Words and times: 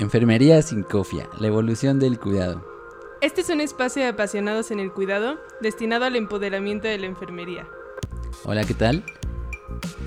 Enfermería 0.00 0.62
sin 0.62 0.82
cofia, 0.82 1.28
la 1.38 1.48
evolución 1.48 1.98
del 1.98 2.18
cuidado. 2.18 2.64
Este 3.20 3.42
es 3.42 3.50
un 3.50 3.60
espacio 3.60 4.00
de 4.00 4.08
apasionados 4.08 4.70
en 4.70 4.80
el 4.80 4.90
cuidado 4.90 5.38
destinado 5.60 6.06
al 6.06 6.16
empoderamiento 6.16 6.88
de 6.88 6.96
la 6.96 7.04
enfermería. 7.04 7.68
Hola, 8.44 8.64
¿qué 8.64 8.72
tal? 8.72 9.04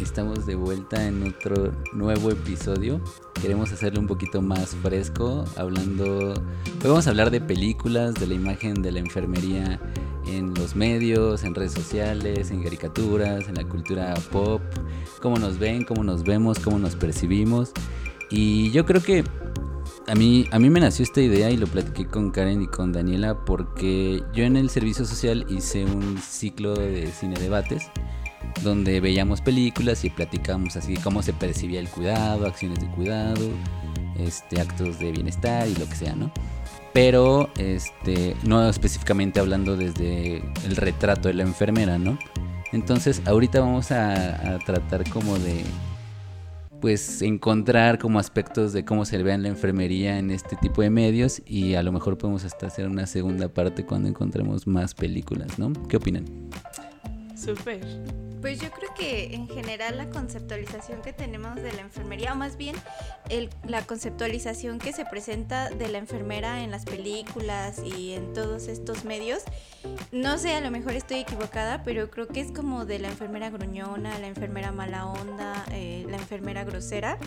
Estamos 0.02 0.48
de 0.48 0.56
vuelta 0.56 1.08
en 1.08 1.28
otro 1.28 1.72
nuevo 1.94 2.32
episodio. 2.32 3.00
Queremos 3.40 3.72
hacerlo 3.72 4.00
un 4.00 4.08
poquito 4.08 4.42
más 4.42 4.76
fresco, 4.78 5.46
hablando... 5.58 6.34
Hoy 6.34 6.90
vamos 6.90 7.06
a 7.06 7.12
hablar 7.12 7.30
de 7.30 7.40
películas, 7.40 8.16
de 8.16 8.26
la 8.26 8.34
imagen 8.34 8.82
de 8.82 8.94
la 8.94 9.00
enfermería 9.00 9.80
en 10.26 10.56
los 10.56 10.76
medios, 10.76 11.44
en 11.44 11.54
redes 11.54 11.74
sociales, 11.74 12.50
en 12.50 12.64
caricaturas, 12.64 13.48
en 13.48 13.54
la 13.54 13.64
cultura 13.64 14.16
pop, 14.32 14.64
cómo 15.22 15.38
nos 15.38 15.60
ven, 15.60 15.84
cómo 15.84 16.04
nos 16.04 16.24
vemos, 16.24 16.58
cómo 16.58 16.80
nos 16.80 16.96
percibimos. 16.96 17.74
Y 18.32 18.72
yo 18.72 18.88
creo 18.88 19.04
que 19.04 19.24
a 20.08 20.16
mí, 20.16 20.48
a 20.52 20.60
mí 20.60 20.70
me 20.70 20.80
nació 20.80 21.04
esta 21.04 21.22
idea 21.22 21.50
y 21.50 21.58
lo 21.58 21.68
platiqué 21.68 22.06
con 22.08 22.32
Karen 22.32 22.62
y 22.62 22.68
con 22.68 22.92
Daniela 22.92 23.46
porque 23.46 24.22
yo 24.34 24.44
en 24.44 24.58
el 24.58 24.70
servicio 24.70 25.06
social 25.06 25.46
hice 25.50 25.86
un 25.86 26.18
ciclo 26.18 26.74
de 26.76 27.08
cine 27.08 27.40
debates 27.40 27.90
donde 28.62 29.00
veíamos 29.00 29.42
películas 29.42 30.04
y 30.04 30.10
platicábamos 30.10 30.76
así 30.76 30.96
cómo 30.96 31.24
se 31.24 31.34
percibía 31.34 31.80
el 31.80 31.90
cuidado, 31.90 32.46
acciones 32.46 32.80
de 32.80 32.88
cuidado, 32.88 33.50
este, 34.18 34.62
actos 34.62 35.00
de 35.00 35.12
bienestar 35.12 35.68
y 35.68 35.76
lo 35.76 35.88
que 35.88 35.96
sea, 35.96 36.16
¿no? 36.16 36.32
Pero 36.94 37.50
este, 37.58 38.36
no 38.44 38.70
específicamente 38.70 39.40
hablando 39.40 39.76
desde 39.76 40.38
el 40.66 40.76
retrato 40.76 41.30
de 41.30 41.34
la 41.34 41.44
enfermera, 41.44 41.98
¿no? 41.98 42.20
Entonces 42.72 43.22
ahorita 43.26 43.62
vamos 43.62 43.92
a 43.92 44.60
tratar 44.66 45.10
como 45.10 45.38
de 45.40 45.64
pues 46.84 47.22
encontrar 47.22 47.98
como 47.98 48.20
aspectos 48.20 48.74
de 48.74 48.84
cómo 48.84 49.06
se 49.06 49.24
ve 49.24 49.32
en 49.32 49.44
la 49.44 49.48
enfermería 49.48 50.20
en 50.20 50.32
este 50.32 50.58
tipo 50.58 50.82
de 50.82 50.90
medios 50.90 51.42
y 51.46 51.76
a 51.76 51.82
lo 51.82 51.94
mejor 51.94 52.18
podemos 52.18 52.44
hasta 52.44 52.68
hacer 52.68 52.90
una 52.90 53.08
segunda 53.08 53.48
parte 53.48 53.86
cuando 53.86 54.10
encontremos 54.10 54.68
más 54.68 54.94
películas, 54.94 55.58
¿no? 55.58 55.72
¿Qué 55.88 55.96
opinan? 55.96 56.26
Súper. 57.44 57.82
Pues 58.44 58.60
yo 58.60 58.72
creo 58.72 58.94
que 58.94 59.34
en 59.34 59.48
general 59.48 59.98
la 59.98 60.10
conceptualización 60.10 61.02
que 61.02 61.14
tenemos 61.14 61.56
de 61.56 61.72
la 61.72 61.80
enfermería, 61.80 62.34
o 62.34 62.36
más 62.36 62.58
bien 62.58 62.76
la 63.66 63.82
conceptualización 63.84 64.80
que 64.80 64.92
se 64.92 65.06
presenta 65.06 65.70
de 65.70 65.88
la 65.88 65.98
enfermera 65.98 66.62
en 66.62 66.70
las 66.70 66.84
películas 66.84 67.82
y 67.86 68.12
en 68.12 68.34
todos 68.34 68.68
estos 68.68 69.06
medios, 69.06 69.44
no 70.12 70.38
sé, 70.38 70.56
a 70.56 70.60
lo 70.60 70.72
mejor 70.72 70.92
estoy 70.92 71.20
equivocada, 71.20 71.84
pero 71.84 72.12
creo 72.12 72.28
que 72.28 72.42
es 72.42 72.52
como 72.52 72.86
de 72.86 73.00
la 73.00 73.08
enfermera 73.08 73.50
gruñona, 73.50 74.20
la 74.20 74.28
enfermera 74.28 74.74
mala 74.74 75.06
onda, 75.06 75.66
eh, 75.72 76.06
la 76.10 76.18
enfermera 76.18 76.66
grosera. 76.66 77.18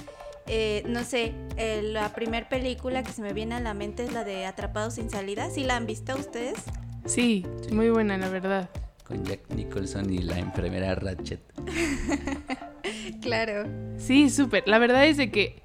Eh, 0.47 0.83
no 0.87 1.03
sé, 1.03 1.33
eh, 1.57 1.81
la 1.83 2.13
primera 2.13 2.47
película 2.49 3.03
que 3.03 3.13
se 3.13 3.23
me 3.23 3.33
viene 3.33 3.55
a 3.55 3.61
la 3.61 3.73
mente 3.73 4.05
es 4.05 4.13
la 4.13 4.23
de 4.23 4.45
Atrapados 4.45 4.97
sin 4.97 5.09
salida. 5.09 5.49
¿Sí 5.49 5.65
la 5.65 5.77
han 5.77 5.87
visto 5.87 6.15
ustedes? 6.15 6.59
Sí, 7.07 7.47
muy 7.73 7.89
buena, 7.89 8.19
la 8.19 8.29
verdad 8.29 8.69
con 9.07 9.25
Jack 9.25 9.41
Nicholson 9.55 10.13
y 10.13 10.19
la 10.19 10.39
enfermera 10.39 10.95
Ratchet. 10.95 11.41
claro. 13.23 13.69
Sí, 13.99 14.31
súper. 14.31 14.65
La 14.67 14.79
verdad 14.79 15.07
es 15.07 15.17
de 15.17 15.31
que 15.31 15.63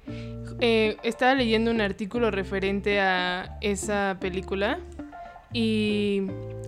eh, 0.60 0.96
estaba 1.02 1.34
leyendo 1.34 1.70
un 1.70 1.80
artículo 1.80 2.30
referente 2.30 3.00
a 3.00 3.58
esa 3.60 4.16
película 4.20 4.78
y 5.52 6.22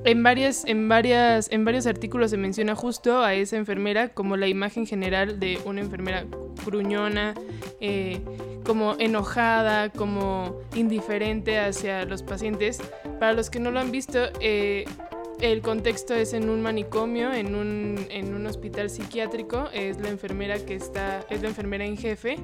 en 0.04 0.22
varias, 0.22 0.64
en 0.66 0.88
varias, 0.88 1.50
en 1.50 1.64
varios 1.64 1.86
artículos 1.86 2.30
se 2.30 2.36
menciona 2.36 2.74
justo 2.74 3.22
a 3.22 3.34
esa 3.34 3.56
enfermera 3.56 4.08
como 4.08 4.36
la 4.36 4.48
imagen 4.48 4.86
general 4.86 5.40
de 5.40 5.58
una 5.64 5.80
enfermera 5.80 6.26
gruñona, 6.66 7.34
eh, 7.80 8.20
como 8.64 8.96
enojada, 8.98 9.90
como 9.90 10.60
indiferente 10.74 11.58
hacia 11.58 12.04
los 12.04 12.22
pacientes. 12.22 12.80
Para 13.18 13.32
los 13.32 13.48
que 13.48 13.60
no 13.60 13.70
lo 13.70 13.80
han 13.80 13.90
visto, 13.90 14.18
eh, 14.40 14.84
el 15.52 15.60
contexto 15.60 16.14
es 16.14 16.32
en 16.32 16.48
un 16.48 16.62
manicomio, 16.62 17.32
en 17.32 17.54
un, 17.54 18.06
en 18.08 18.34
un 18.34 18.46
hospital 18.46 18.88
psiquiátrico. 18.88 19.68
Es 19.72 20.00
la 20.00 20.08
enfermera 20.08 20.58
que 20.58 20.74
está, 20.74 21.20
es 21.28 21.42
la 21.42 21.48
enfermera 21.48 21.84
en 21.84 21.98
jefe 21.98 22.38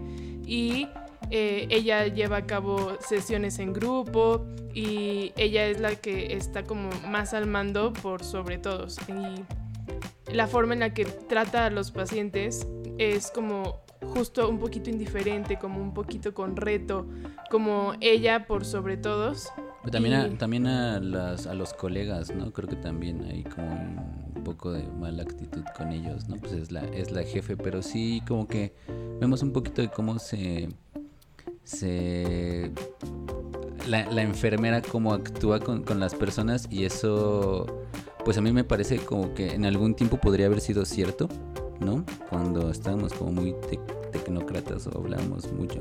y 0.47 0.87
eh, 1.31 1.67
ella 1.71 2.07
lleva 2.09 2.39
a 2.39 2.47
cabo 2.47 2.99
sesiones 3.01 3.59
en 3.59 3.73
grupo 3.73 4.45
y 4.75 5.33
ella 5.37 5.67
es 5.67 5.81
la 5.81 5.95
que 5.95 6.35
está 6.35 6.65
como 6.65 6.91
más 7.09 7.33
al 7.33 7.47
mando 7.47 7.93
por 7.95 8.23
sobre 8.23 8.59
todos. 8.59 8.99
Y 9.09 10.35
la 10.35 10.47
forma 10.47 10.75
en 10.75 10.81
la 10.81 10.93
que 10.93 11.07
trata 11.07 11.67
a 11.67 11.71
los 11.71 11.93
pacientes 11.93 12.67
es 12.99 13.31
como 13.31 13.81
justo 14.03 14.49
un 14.49 14.59
poquito 14.59 14.91
indiferente, 14.91 15.59
como 15.59 15.81
un 15.81 15.95
poquito 15.95 16.35
con 16.35 16.57
reto, 16.57 17.07
como 17.51 17.95
ella 18.01 18.47
por 18.47 18.67
sobre 18.67 18.99
todos 18.99 19.51
también, 19.91 20.15
a, 20.15 20.29
también 20.39 20.67
a, 20.67 21.01
las, 21.01 21.47
a 21.47 21.55
los 21.55 21.73
colegas, 21.73 22.35
¿no? 22.35 22.53
Creo 22.53 22.69
que 22.69 22.77
también 22.77 23.25
hay 23.25 23.45
como 23.45 23.73
un 24.37 24.45
poco 24.45 24.73
de 24.73 24.83
mala 24.87 25.23
actitud 25.23 25.63
con 25.77 25.93
ellos, 25.93 26.29
¿no? 26.29 26.37
Pues 26.37 26.53
es 26.53 26.71
la, 26.71 26.85
es 26.85 27.11
la 27.11 27.23
jefe, 27.23 27.57
pero 27.57 27.83
sí 27.83 28.23
como 28.29 28.47
que 28.47 28.75
vemos 29.21 29.43
un 29.43 29.53
poquito 29.53 29.83
de 29.83 29.89
cómo 29.89 30.19
se... 30.19 30.69
se 31.65 32.71
la, 33.89 34.05
la 34.11 34.23
enfermera 34.23 34.83
cómo 34.83 35.15
actúa 35.15 35.59
con, 35.59 35.83
con 35.83 35.99
las 35.99 36.15
personas 36.15 36.69
y 36.71 36.85
eso 36.85 37.67
pues 38.25 38.37
a 38.37 38.43
mí 38.43 38.53
me 38.53 38.65
parece 38.65 38.99
como 38.99 39.33
que 39.35 39.55
en 39.55 39.65
algún 39.65 39.95
tiempo 39.95 40.19
podría 40.19 40.47
haber 40.47 40.61
sido 40.61 40.85
cierto, 40.85 41.29
¿no? 41.81 42.05
Cuando 42.29 42.71
estábamos 42.71 43.15
como 43.15 43.33
muy 43.33 43.55
tecnócratas 44.31 44.87
o 44.87 44.99
hablamos 44.99 45.53
mucho, 45.53 45.81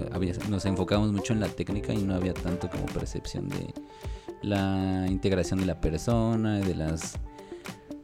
nos 0.50 0.66
enfocábamos 0.66 1.12
mucho 1.12 1.34
en 1.34 1.40
la 1.40 1.48
técnica 1.48 1.94
y 1.94 2.02
no 2.02 2.16
había 2.16 2.34
tanto 2.34 2.70
como 2.70 2.86
percepción 2.88 3.48
de 3.48 3.74
la 4.42 5.06
integración 5.08 5.60
de 5.60 5.66
la 5.68 5.80
persona, 5.80 6.60
de 6.60 6.76
las 6.76 7.18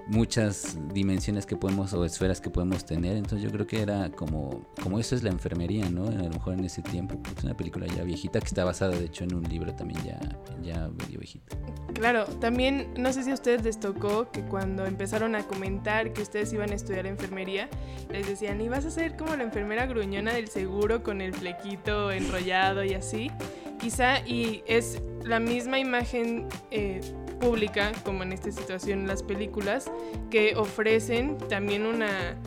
muchas 0.07 0.77
dimensiones 0.93 1.45
que 1.45 1.55
podemos 1.55 1.93
o 1.93 2.05
esferas 2.05 2.39
que 2.41 2.49
podemos 2.49 2.85
tener. 2.85 3.15
Entonces 3.17 3.41
yo 3.41 3.51
creo 3.51 3.65
que 3.65 3.81
era 3.81 4.09
como, 4.11 4.65
como 4.81 4.99
eso 4.99 5.15
es 5.15 5.23
la 5.23 5.29
enfermería, 5.29 5.89
¿no? 5.89 6.07
A 6.07 6.23
lo 6.23 6.29
mejor 6.29 6.53
en 6.53 6.65
ese 6.65 6.81
tiempo, 6.81 7.17
pues 7.21 7.43
una 7.43 7.55
película 7.55 7.87
ya 7.87 8.03
viejita 8.03 8.39
que 8.39 8.47
está 8.47 8.63
basada 8.63 8.95
de 8.95 9.05
hecho 9.05 9.23
en 9.23 9.35
un 9.35 9.43
libro 9.43 9.73
también 9.73 10.03
ya, 10.03 10.19
ya 10.61 10.89
medio 10.89 11.19
viejito. 11.19 11.57
Claro, 11.93 12.25
también 12.25 12.93
no 12.97 13.13
sé 13.13 13.23
si 13.23 13.31
a 13.31 13.33
ustedes 13.33 13.63
les 13.63 13.79
tocó 13.79 14.31
que 14.31 14.43
cuando 14.43 14.85
empezaron 14.85 15.35
a 15.35 15.43
comentar 15.47 16.13
que 16.13 16.21
ustedes 16.21 16.51
iban 16.53 16.71
a 16.71 16.75
estudiar 16.75 17.07
enfermería, 17.07 17.69
les 18.11 18.27
decían, 18.27 18.61
y 18.61 18.69
vas 18.69 18.85
a 18.85 18.91
ser 18.91 19.15
como 19.15 19.35
la 19.35 19.43
enfermera 19.43 19.85
gruñona 19.85 20.33
del 20.33 20.49
seguro 20.49 21.03
con 21.03 21.21
el 21.21 21.33
flequito 21.33 22.11
enrollado 22.11 22.83
y 22.83 22.93
así. 22.93 23.31
Quizá, 23.79 24.19
y 24.25 24.63
es 24.67 25.01
la 25.23 25.39
misma 25.39 25.79
imagen 25.79 26.47
eh, 26.71 27.01
pública, 27.39 27.91
como 28.03 28.23
en 28.23 28.33
esta 28.33 28.51
situación 28.51 29.07
las 29.07 29.23
películas, 29.23 29.91
que 30.29 30.55
ofrecen 30.55 31.37
también 31.49 31.85
una 31.85 32.37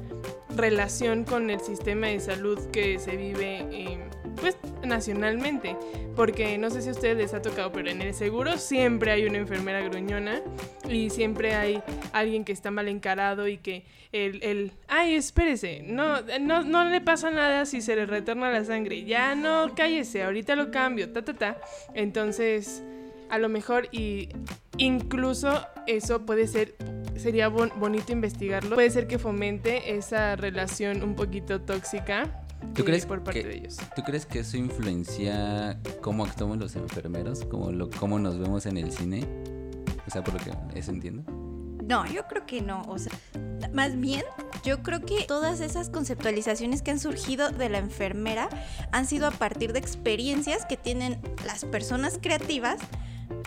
relación 0.56 1.24
con 1.24 1.50
el 1.50 1.60
sistema 1.60 2.08
de 2.08 2.20
salud 2.20 2.58
que 2.70 2.98
se 2.98 3.16
vive 3.16 3.98
pues 4.40 4.56
nacionalmente. 4.84 5.76
Porque 6.16 6.58
no 6.58 6.68
sé 6.70 6.82
si 6.82 6.88
a 6.88 6.92
ustedes 6.92 7.16
les 7.16 7.34
ha 7.34 7.42
tocado 7.42 7.70
pero 7.70 7.90
en 7.90 8.02
el 8.02 8.12
seguro 8.12 8.58
siempre 8.58 9.12
hay 9.12 9.24
una 9.24 9.38
enfermera 9.38 9.80
gruñona 9.82 10.42
y 10.88 11.10
siempre 11.10 11.54
hay 11.54 11.80
alguien 12.12 12.44
que 12.44 12.52
está 12.52 12.72
mal 12.72 12.88
encarado 12.88 13.46
y 13.46 13.58
que 13.58 13.84
el, 14.10 14.42
el 14.42 14.72
ay 14.88 15.14
espérese 15.14 15.82
no, 15.84 16.22
no, 16.40 16.64
no 16.64 16.84
le 16.86 17.00
pasa 17.00 17.30
nada 17.30 17.66
si 17.66 17.82
se 17.82 17.94
le 17.94 18.06
retorna 18.06 18.50
la 18.50 18.64
sangre 18.64 19.04
ya 19.04 19.36
no 19.36 19.74
cállese 19.76 20.24
ahorita 20.24 20.56
lo 20.56 20.72
cambio 20.72 21.12
ta 21.12 21.22
ta 21.22 21.34
ta. 21.34 21.60
Entonces 21.94 22.82
a 23.30 23.38
lo 23.38 23.48
mejor 23.48 23.88
y 23.92 24.28
incluso 24.76 25.66
eso 25.86 26.24
puede 26.24 26.46
ser 26.46 26.76
sería 27.16 27.48
bonito 27.48 28.12
investigarlo 28.12 28.76
puede 28.76 28.90
ser 28.90 29.06
que 29.06 29.18
fomente 29.18 29.96
esa 29.96 30.36
relación 30.36 31.02
un 31.02 31.14
poquito 31.14 31.60
tóxica 31.60 32.44
¿Tú 32.74 32.84
crees 32.84 33.06
por 33.06 33.22
parte 33.22 33.42
que, 33.42 33.48
de 33.48 33.56
ellos. 33.56 33.76
¿Tú 33.94 34.02
crees 34.02 34.26
que 34.26 34.40
eso 34.40 34.56
influencia 34.56 35.78
cómo 36.00 36.24
actuamos 36.24 36.58
los 36.58 36.74
enfermeros? 36.76 37.44
¿Cómo, 37.44 37.70
lo, 37.70 37.88
cómo 37.88 38.18
nos 38.18 38.38
vemos 38.38 38.66
en 38.66 38.76
el 38.76 38.90
cine? 38.92 39.26
O 40.06 40.10
sea, 40.10 40.22
por 40.24 40.34
lo 40.34 40.40
que 40.40 40.78
eso 40.78 40.90
entiendo. 40.90 41.22
No, 41.88 42.04
yo 42.06 42.26
creo 42.26 42.46
que 42.46 42.60
no. 42.60 42.82
O 42.88 42.98
sea, 42.98 43.12
más 43.72 43.98
bien, 43.98 44.22
yo 44.64 44.82
creo 44.82 45.00
que 45.00 45.24
todas 45.26 45.60
esas 45.60 45.88
conceptualizaciones 45.88 46.82
que 46.82 46.90
han 46.90 47.00
surgido 47.00 47.50
de 47.50 47.68
la 47.68 47.78
enfermera 47.78 48.48
han 48.92 49.06
sido 49.06 49.26
a 49.26 49.30
partir 49.30 49.72
de 49.72 49.78
experiencias 49.78 50.66
que 50.66 50.76
tienen 50.76 51.18
las 51.46 51.64
personas 51.64 52.18
creativas 52.20 52.78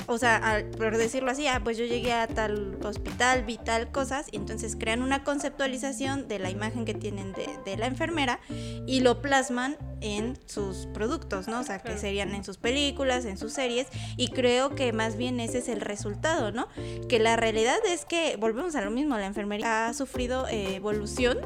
o 0.08 0.18
sea, 0.18 0.66
por 0.78 0.98
decirlo 0.98 1.32
así, 1.32 1.48
ah, 1.48 1.62
pues 1.64 1.78
yo 1.78 1.86
llegué 1.86 2.14
a 2.14 2.28
tal 2.28 2.78
hospital, 2.84 3.44
vi 3.44 3.58
tal 3.58 3.92
cosas, 3.92 4.28
y 4.32 4.38
entonces 4.38 4.76
crean 4.76 5.02
una 5.02 5.24
conceptualización 5.24 6.28
de 6.28 6.40
la 6.40 6.50
imagen 6.50 6.86
que 6.86 6.94
tienen 6.94 7.34
de, 7.34 7.78
la 7.78 7.88
enfermera 7.88 8.40
y 8.86 9.00
lo 9.00 9.22
plasman 9.22 9.78
en 10.02 10.38
sus 10.46 10.88
productos, 10.94 11.48
¿no? 11.48 11.62
O 11.62 11.64
sea, 11.64 11.80
que 11.80 11.98
serían 11.98 12.36
en 12.36 12.44
sus 12.44 12.58
películas, 12.58 13.26
en 13.26 13.38
sus 13.38 13.54
series, 13.54 13.88
y 14.18 14.30
creo 14.30 14.76
que 14.76 14.92
más 14.94 15.16
bien 15.16 15.40
ese 15.40 15.60
es 15.60 15.70
el 15.70 15.80
resultado, 15.80 16.52
¿no? 16.52 16.68
Que 17.08 17.20
la 17.20 17.38
realidad 17.38 17.78
es 17.88 18.06
que, 18.06 18.36
volvemos 18.38 18.76
a 18.76 18.82
lo 18.82 18.92
mismo, 18.92 19.18
la 19.18 19.26
enfermería 19.26 19.88
ha 19.88 19.94
sufrido 19.94 20.48
eh, 20.48 20.76
evolución 20.76 21.40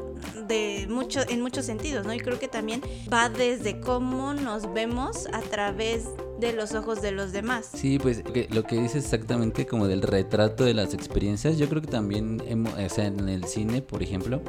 de 0.48 0.86
mucho, 0.90 1.20
en 1.28 1.40
muchos 1.40 1.66
sentidos, 1.66 2.06
¿no? 2.06 2.12
Y 2.12 2.18
creo 2.18 2.38
que 2.38 2.48
también 2.48 2.82
va 3.12 3.28
desde 3.28 3.80
cómo 3.80 4.34
nos 4.34 4.72
vemos 4.72 5.28
a 5.32 5.40
través 5.40 6.06
de 6.40 6.52
los 6.52 6.74
ojos 6.74 7.00
de 7.02 7.12
los 7.12 7.32
demás. 7.32 7.68
Sí, 7.74 7.98
pues 7.98 8.22
que- 8.22 8.48
lo 8.50 8.62
que 8.64 8.76
dices 8.80 9.04
exactamente 9.04 9.66
como 9.66 9.86
del 9.86 10.02
retrato 10.02 10.64
de 10.64 10.74
las 10.74 10.92
experiencias, 10.94 11.56
yo 11.58 11.68
creo 11.68 11.80
que 11.82 11.88
también, 11.88 12.40
o 12.66 12.88
sea, 12.88 13.06
en 13.06 13.28
el 13.28 13.44
cine, 13.44 13.82
por 13.82 14.02
ejemplo, 14.02 14.42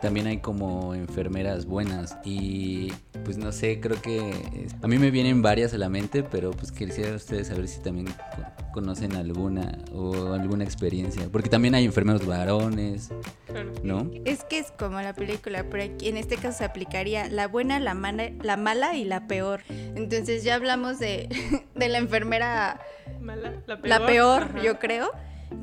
también 0.00 0.26
hay 0.26 0.38
como 0.38 0.94
enfermeras 0.94 1.66
buenas 1.66 2.16
y 2.24 2.92
pues 3.24 3.36
no 3.38 3.52
sé, 3.52 3.80
creo 3.80 4.00
que 4.00 4.32
a 4.82 4.88
mí 4.88 4.98
me 4.98 5.10
vienen 5.10 5.42
varias 5.42 5.74
a 5.74 5.78
la 5.78 5.88
mente, 5.88 6.22
pero 6.22 6.50
pues 6.52 6.72
quisiera 6.72 7.14
ustedes 7.14 7.48
saber 7.48 7.68
si 7.68 7.80
también 7.80 8.08
conocen 8.72 9.14
alguna 9.16 9.78
o 9.92 10.32
alguna 10.32 10.64
experiencia, 10.64 11.28
porque 11.30 11.48
también 11.48 11.74
hay 11.74 11.84
enfermeros 11.84 12.26
varones. 12.26 13.10
¿no? 13.82 14.10
Es 14.24 14.44
que 14.44 14.58
es 14.58 14.72
como 14.72 15.00
la 15.00 15.12
película, 15.14 15.64
pero 15.70 15.84
aquí 15.84 16.08
en 16.08 16.16
este 16.16 16.36
caso 16.36 16.58
se 16.58 16.64
aplicaría 16.64 17.28
la 17.28 17.48
buena, 17.48 17.78
la 17.80 17.94
mala, 17.94 18.30
la 18.42 18.56
mala 18.56 18.96
y 18.96 19.04
la 19.04 19.26
peor. 19.26 19.60
Entonces 19.68 20.42
ya 20.44 20.54
hablamos 20.54 20.98
de, 20.98 21.28
de 21.74 21.88
la 21.88 21.98
enfermera, 21.98 22.80
Mala, 23.20 23.52
la 23.66 23.76
peor. 23.80 23.88
la 23.88 24.06
peor, 24.06 24.42
Ajá. 24.42 24.62
yo 24.62 24.78
creo. 24.78 25.10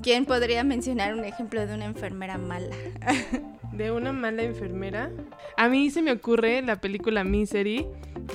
¿Quién 0.01 0.25
podría 0.25 0.63
mencionar 0.63 1.13
un 1.13 1.25
ejemplo 1.25 1.65
de 1.65 1.73
una 1.73 1.85
enfermera 1.85 2.37
mala? 2.37 2.75
De 3.73 3.91
una 3.91 4.11
mala 4.11 4.43
enfermera. 4.43 5.09
A 5.55 5.69
mí 5.69 5.89
se 5.89 6.01
me 6.01 6.11
ocurre 6.11 6.61
la 6.63 6.81
película 6.81 7.23
Misery, 7.23 7.85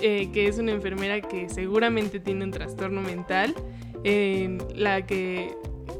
eh, 0.00 0.30
que 0.32 0.46
es 0.48 0.58
una 0.58 0.72
enfermera 0.72 1.20
que 1.20 1.48
seguramente 1.50 2.18
tiene 2.20 2.44
un 2.44 2.50
trastorno 2.50 3.02
mental, 3.02 3.54
en 4.04 4.58
la 4.74 5.04
que 5.04 5.52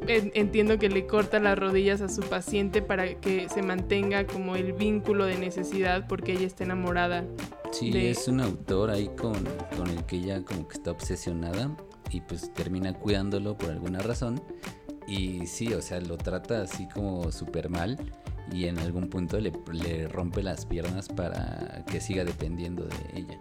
en- 0.07 0.31
entiendo 0.35 0.79
que 0.79 0.89
le 0.89 1.07
corta 1.07 1.41
las 1.41 1.59
rodillas 1.59 2.01
a 2.01 2.09
su 2.09 2.23
paciente 2.23 2.81
para 2.81 3.21
que 3.21 3.49
se 3.51 3.61
mantenga 3.63 4.25
como 4.27 4.57
el 4.57 4.73
vínculo 4.73 5.27
de 5.27 5.37
necesidad 5.37 6.07
porque 6.09 6.33
ella 6.33 6.47
está 6.47 6.65
enamorada. 6.65 7.25
Sí, 7.71 7.91
de- 7.91 8.11
es 8.13 8.29
un 8.29 8.41
autor 8.41 8.91
ahí 8.91 9.11
con, 9.21 9.35
con 9.77 9.89
el 9.91 10.05
que 10.07 10.17
ella 10.17 10.43
como 10.43 10.67
que 10.69 10.75
está 10.75 10.91
obsesionada 10.93 11.71
y 12.11 12.21
pues 12.23 12.51
termina 12.55 12.95
cuidándolo 12.95 13.59
por 13.59 13.71
alguna 13.73 13.99
razón. 13.99 14.41
Y 15.07 15.47
sí, 15.47 15.73
o 15.75 15.83
sea, 15.83 16.01
lo 16.01 16.17
trata 16.17 16.63
así 16.63 16.89
como 16.89 17.31
súper 17.31 17.69
mal 17.69 17.99
y 18.53 18.67
en 18.67 18.79
algún 18.79 19.09
punto 19.09 19.39
le, 19.39 19.53
le 19.73 20.09
rompe 20.09 20.43
las 20.43 20.67
piernas 20.67 21.09
para 21.09 21.85
que 21.91 22.01
siga 22.01 22.25
dependiendo 22.25 22.85
de 22.85 23.19
ella. 23.21 23.39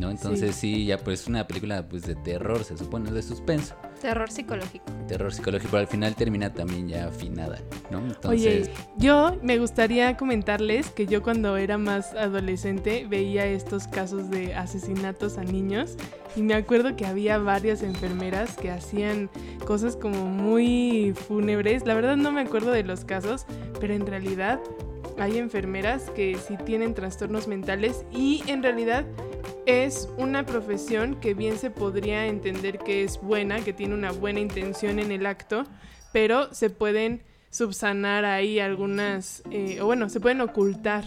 ¿No? 0.00 0.10
Entonces 0.10 0.56
sí, 0.56 0.86
ya 0.86 0.98
pues 0.98 1.20
es 1.22 1.28
una 1.28 1.46
película 1.46 1.86
pues 1.88 2.02
de 2.02 2.16
terror, 2.16 2.64
se 2.64 2.76
supone, 2.76 3.12
de 3.12 3.22
suspenso, 3.22 3.76
Terror 4.00 4.28
psicológico. 4.30 4.84
terror 5.06 5.32
psicológico, 5.32 5.70
pero 5.70 5.80
al 5.82 5.86
final 5.86 6.14
termina 6.16 6.52
también 6.52 6.88
ya 6.88 7.06
afinada, 7.06 7.60
¿no? 7.90 7.98
Entonces, 8.00 8.68
Oye, 8.68 8.74
yo 8.98 9.38
me 9.42 9.56
gustaría 9.58 10.16
comentarles 10.16 10.90
que 10.90 11.06
yo 11.06 11.22
cuando 11.22 11.56
era 11.56 11.78
más 11.78 12.12
adolescente 12.14 13.06
veía 13.08 13.46
estos 13.46 13.86
casos 13.86 14.30
de 14.30 14.54
asesinatos 14.54 15.38
a 15.38 15.44
niños 15.44 15.96
y 16.36 16.42
me 16.42 16.54
acuerdo 16.54 16.96
que 16.96 17.06
había 17.06 17.38
varias 17.38 17.82
enfermeras 17.82 18.56
que 18.56 18.70
hacían 18.72 19.30
cosas 19.64 19.96
como 19.96 20.26
muy 20.26 21.14
fúnebres. 21.28 21.86
La 21.86 21.94
verdad 21.94 22.16
no 22.16 22.32
me 22.32 22.40
acuerdo 22.40 22.72
de 22.72 22.82
los 22.82 23.04
casos, 23.04 23.46
pero 23.80 23.94
en 23.94 24.06
realidad 24.06 24.60
hay 25.18 25.38
enfermeras 25.38 26.10
que 26.10 26.36
sí 26.36 26.56
tienen 26.66 26.92
trastornos 26.92 27.46
mentales 27.46 28.04
y 28.10 28.42
en 28.48 28.64
realidad 28.64 29.04
es 29.66 30.08
una 30.16 30.44
profesión 30.44 31.16
que 31.16 31.34
bien 31.34 31.58
se 31.58 31.70
podría 31.70 32.26
entender 32.26 32.78
que 32.78 33.04
es 33.04 33.20
buena, 33.20 33.64
que 33.64 33.72
tiene 33.72 33.94
una 33.94 34.12
buena 34.12 34.40
intención 34.40 34.98
en 34.98 35.10
el 35.10 35.26
acto, 35.26 35.64
pero 36.12 36.52
se 36.52 36.70
pueden 36.70 37.22
subsanar 37.50 38.24
ahí 38.24 38.58
algunas, 38.58 39.42
eh, 39.50 39.80
o 39.80 39.86
bueno, 39.86 40.08
se 40.08 40.20
pueden 40.20 40.40
ocultar 40.40 41.04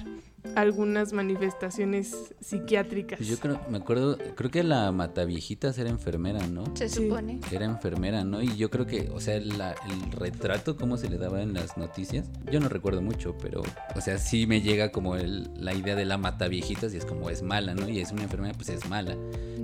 algunas 0.55 1.13
manifestaciones 1.13 2.33
psiquiátricas. 2.39 3.17
pues 3.17 3.29
yo 3.29 3.37
creo, 3.37 3.59
me 3.69 3.77
acuerdo, 3.77 4.17
creo 4.35 4.49
que 4.51 4.63
la 4.63 4.91
mataviejitas 4.91 5.77
era 5.77 5.89
enfermera, 5.89 6.45
¿no? 6.47 6.63
Se 6.75 6.89
Sí. 6.89 7.03
supone. 7.07 7.39
Era 7.51 7.65
enfermera, 7.65 8.23
¿no? 8.23 8.41
Y 8.41 8.55
yo 8.57 8.69
creo 8.69 8.85
que, 8.85 9.09
o 9.13 9.19
sea, 9.19 9.39
la- 9.39 9.75
el 9.89 10.11
retrato, 10.11 10.77
cómo 10.77 10.97
se 10.97 11.09
le 11.09 11.17
daba 11.17 11.41
en 11.41 11.53
las 11.53 11.77
noticias, 11.77 12.27
yo 12.51 12.59
no 12.59 12.69
recuerdo 12.69 13.01
mucho, 13.01 13.35
pero, 13.41 13.61
o 13.95 14.01
sea, 14.01 14.17
sí 14.17 14.47
me 14.47 14.61
llega 14.61 14.91
como 14.91 15.15
el- 15.15 15.49
la 15.55 15.73
idea 15.73 15.95
de 15.95 16.05
la 16.05 16.17
mata 16.17 16.47
viejitas 16.47 16.93
y 16.93 16.97
es 16.97 17.05
como 17.05 17.29
es 17.29 17.41
mala, 17.41 17.73
¿no? 17.75 17.87
Y 17.89 17.99
es 17.99 18.11
una 18.11 18.23
enfermera, 18.23 18.53
pues 18.53 18.69
es 18.69 18.87
mala. 18.89 19.15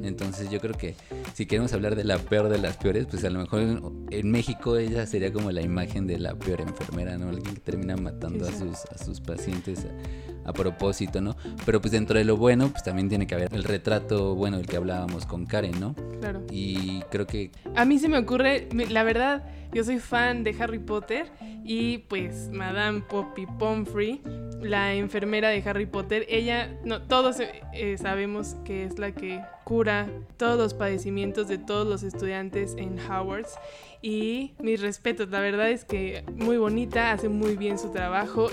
Entonces 0.04 0.50
yo 0.52 0.60
creo 0.60 0.74
que 0.78 0.96
si 1.34 1.46
queremos 1.46 1.72
hablar 1.74 1.96
de 1.96 2.04
la 2.04 2.18
peor 2.18 2.50
de 2.50 2.58
las 2.58 2.78
peores, 2.78 3.06
pues 3.10 3.24
a 3.24 3.30
lo 3.30 3.40
mejor 3.40 3.62
en, 3.62 4.06
en 4.12 4.32
México 4.32 4.78
ella 4.78 5.06
sería 5.06 5.32
como 5.32 5.52
la 5.52 5.62
imagen 5.62 6.08
de 6.08 6.20
la 6.20 6.36
peor 6.36 6.62
enfermera, 6.62 7.18
¿no? 7.18 7.30
Alguien 7.30 7.56
que 7.56 7.62
termina 7.62 7.96
matando 7.96 8.46
a 8.48 8.52
sus, 8.52 8.86
a 8.92 8.98
sus 9.04 9.22
pacientes 9.22 9.86
a, 9.86 10.33
a 10.46 10.54
propósito, 10.54 11.22
¿no? 11.22 11.36
Pero 11.66 11.82
pues 11.82 11.92
dentro 11.92 12.18
de 12.18 12.26
lo 12.26 12.38
bueno, 12.38 12.70
pues 12.70 12.84
también 12.84 13.10
tiene 13.10 13.28
que 13.28 13.36
haber 13.36 13.54
el 13.54 13.64
retrato 13.64 14.36
bueno 14.36 14.58
del 14.58 14.68
que 14.68 14.78
hablábamos 14.78 15.26
con 15.26 15.46
Karen, 15.46 15.80
¿no? 15.80 15.96
Claro. 16.20 16.42
Y 16.52 17.02
creo 17.10 17.28
que 17.28 17.52
A 17.76 17.86
mí 17.86 18.00
se 18.00 18.10
me 18.10 18.18
ocurre, 18.18 18.68
la 18.90 19.04
verdad, 19.04 19.44
yo 19.74 19.84
soy 19.84 20.00
fan 20.00 20.44
de 20.44 20.56
Harry 20.60 20.80
Potter 20.80 21.32
y 21.64 22.00
pues 22.00 22.50
Madame 22.52 23.02
Poppy 23.02 23.46
Pomfrey, 23.58 24.22
la 24.62 24.94
enfermera 24.94 25.50
de 25.50 25.64
Harry 25.68 25.86
Potter, 25.86 26.26
ella, 26.30 26.78
no, 26.84 27.02
todos 27.02 27.38
eh, 27.40 27.98
sabemos 27.98 28.56
que 28.66 28.86
es 28.86 29.00
la 29.00 29.14
que 29.14 29.42
cura 29.64 30.08
todos 30.38 30.58
los 30.58 30.74
padecimientos 30.74 31.48
de 31.48 31.58
todos 31.58 31.88
los 31.88 32.04
estudiantes 32.04 32.76
en 32.78 33.00
Hogwarts 33.00 33.56
y 34.04 34.54
mis 34.60 34.82
respetos, 34.82 35.30
la 35.30 35.40
verdad 35.40 35.72
es 35.72 35.86
que 35.86 36.24
muy 36.36 36.58
bonita, 36.58 37.12
hace 37.14 37.30
muy 37.30 37.56
bien 37.56 37.80
su 37.80 37.90
trabajo, 37.90 38.50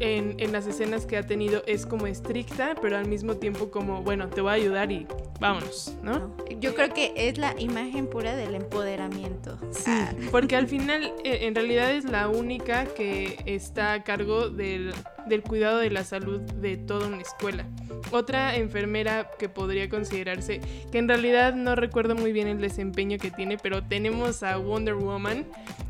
en, 0.00 0.34
en 0.40 0.52
las 0.52 0.66
escenas 0.66 1.04
que 1.06 1.18
ha 1.18 1.26
tenido 1.26 1.62
es 1.66 1.84
como 1.86 2.06
estricta, 2.06 2.74
pero 2.80 2.96
al 2.96 3.06
mismo 3.06 3.36
tiempo 3.36 3.70
como, 3.70 4.02
bueno, 4.02 4.28
te 4.28 4.40
voy 4.40 4.50
a 4.50 4.54
ayudar 4.54 4.90
y 4.90 5.06
vámonos, 5.38 5.94
¿no? 6.02 6.18
No. 6.18 6.36
Yo 6.58 6.74
creo 6.74 6.88
que 6.94 7.12
es 7.14 7.36
la 7.36 7.54
imagen 7.60 8.06
pura 8.08 8.34
del 8.34 8.54
empoderamiento. 8.54 9.58
Sí, 9.70 9.84
Ah, 9.86 10.12
porque 10.30 10.56
al 10.56 10.66
final 10.66 11.12
eh, 11.22 11.40
en 11.42 11.54
realidad 11.54 11.92
es 11.92 12.04
la 12.06 12.28
única 12.28 12.86
que 12.86 13.38
está 13.44 13.92
a 13.92 14.02
cargo 14.02 14.48
del, 14.48 14.94
del 15.26 15.42
cuidado 15.42 15.78
de 15.78 15.90
la 15.90 16.04
salud 16.04 16.40
de 16.40 16.76
toda 16.76 17.08
una 17.08 17.20
escuela. 17.20 17.64
Otra 18.12 18.56
enfermera 18.56 19.30
que 19.38 19.48
podría 19.48 19.88
considerarse, 19.88 20.60
que 20.92 20.98
en 20.98 21.08
realidad 21.08 21.54
no 21.54 21.74
recuerdo 21.74 22.14
muy 22.14 22.32
bien 22.32 22.48
el 22.48 22.60
desempeño 22.60 23.18
que 23.18 23.30
tiene, 23.30 23.58
pero 23.58 23.82
tenemos 23.82 24.42
a 24.42 24.56
Wonder 24.56 24.94
Woman 24.94 25.44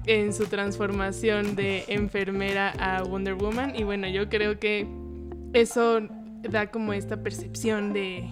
en 0.06 0.32
su 0.32 0.46
transformación 0.46 1.56
de 1.56 1.84
enfermera 1.88 2.70
a 2.78 3.02
Wonder 3.02 3.34
Woman 3.34 3.74
y 3.76 3.82
bueno, 3.84 4.08
yo 4.08 4.28
creo 4.28 4.58
que 4.58 4.86
eso 5.52 6.00
da 6.42 6.70
como 6.70 6.92
esta 6.92 7.16
percepción 7.22 7.92
de 7.92 8.28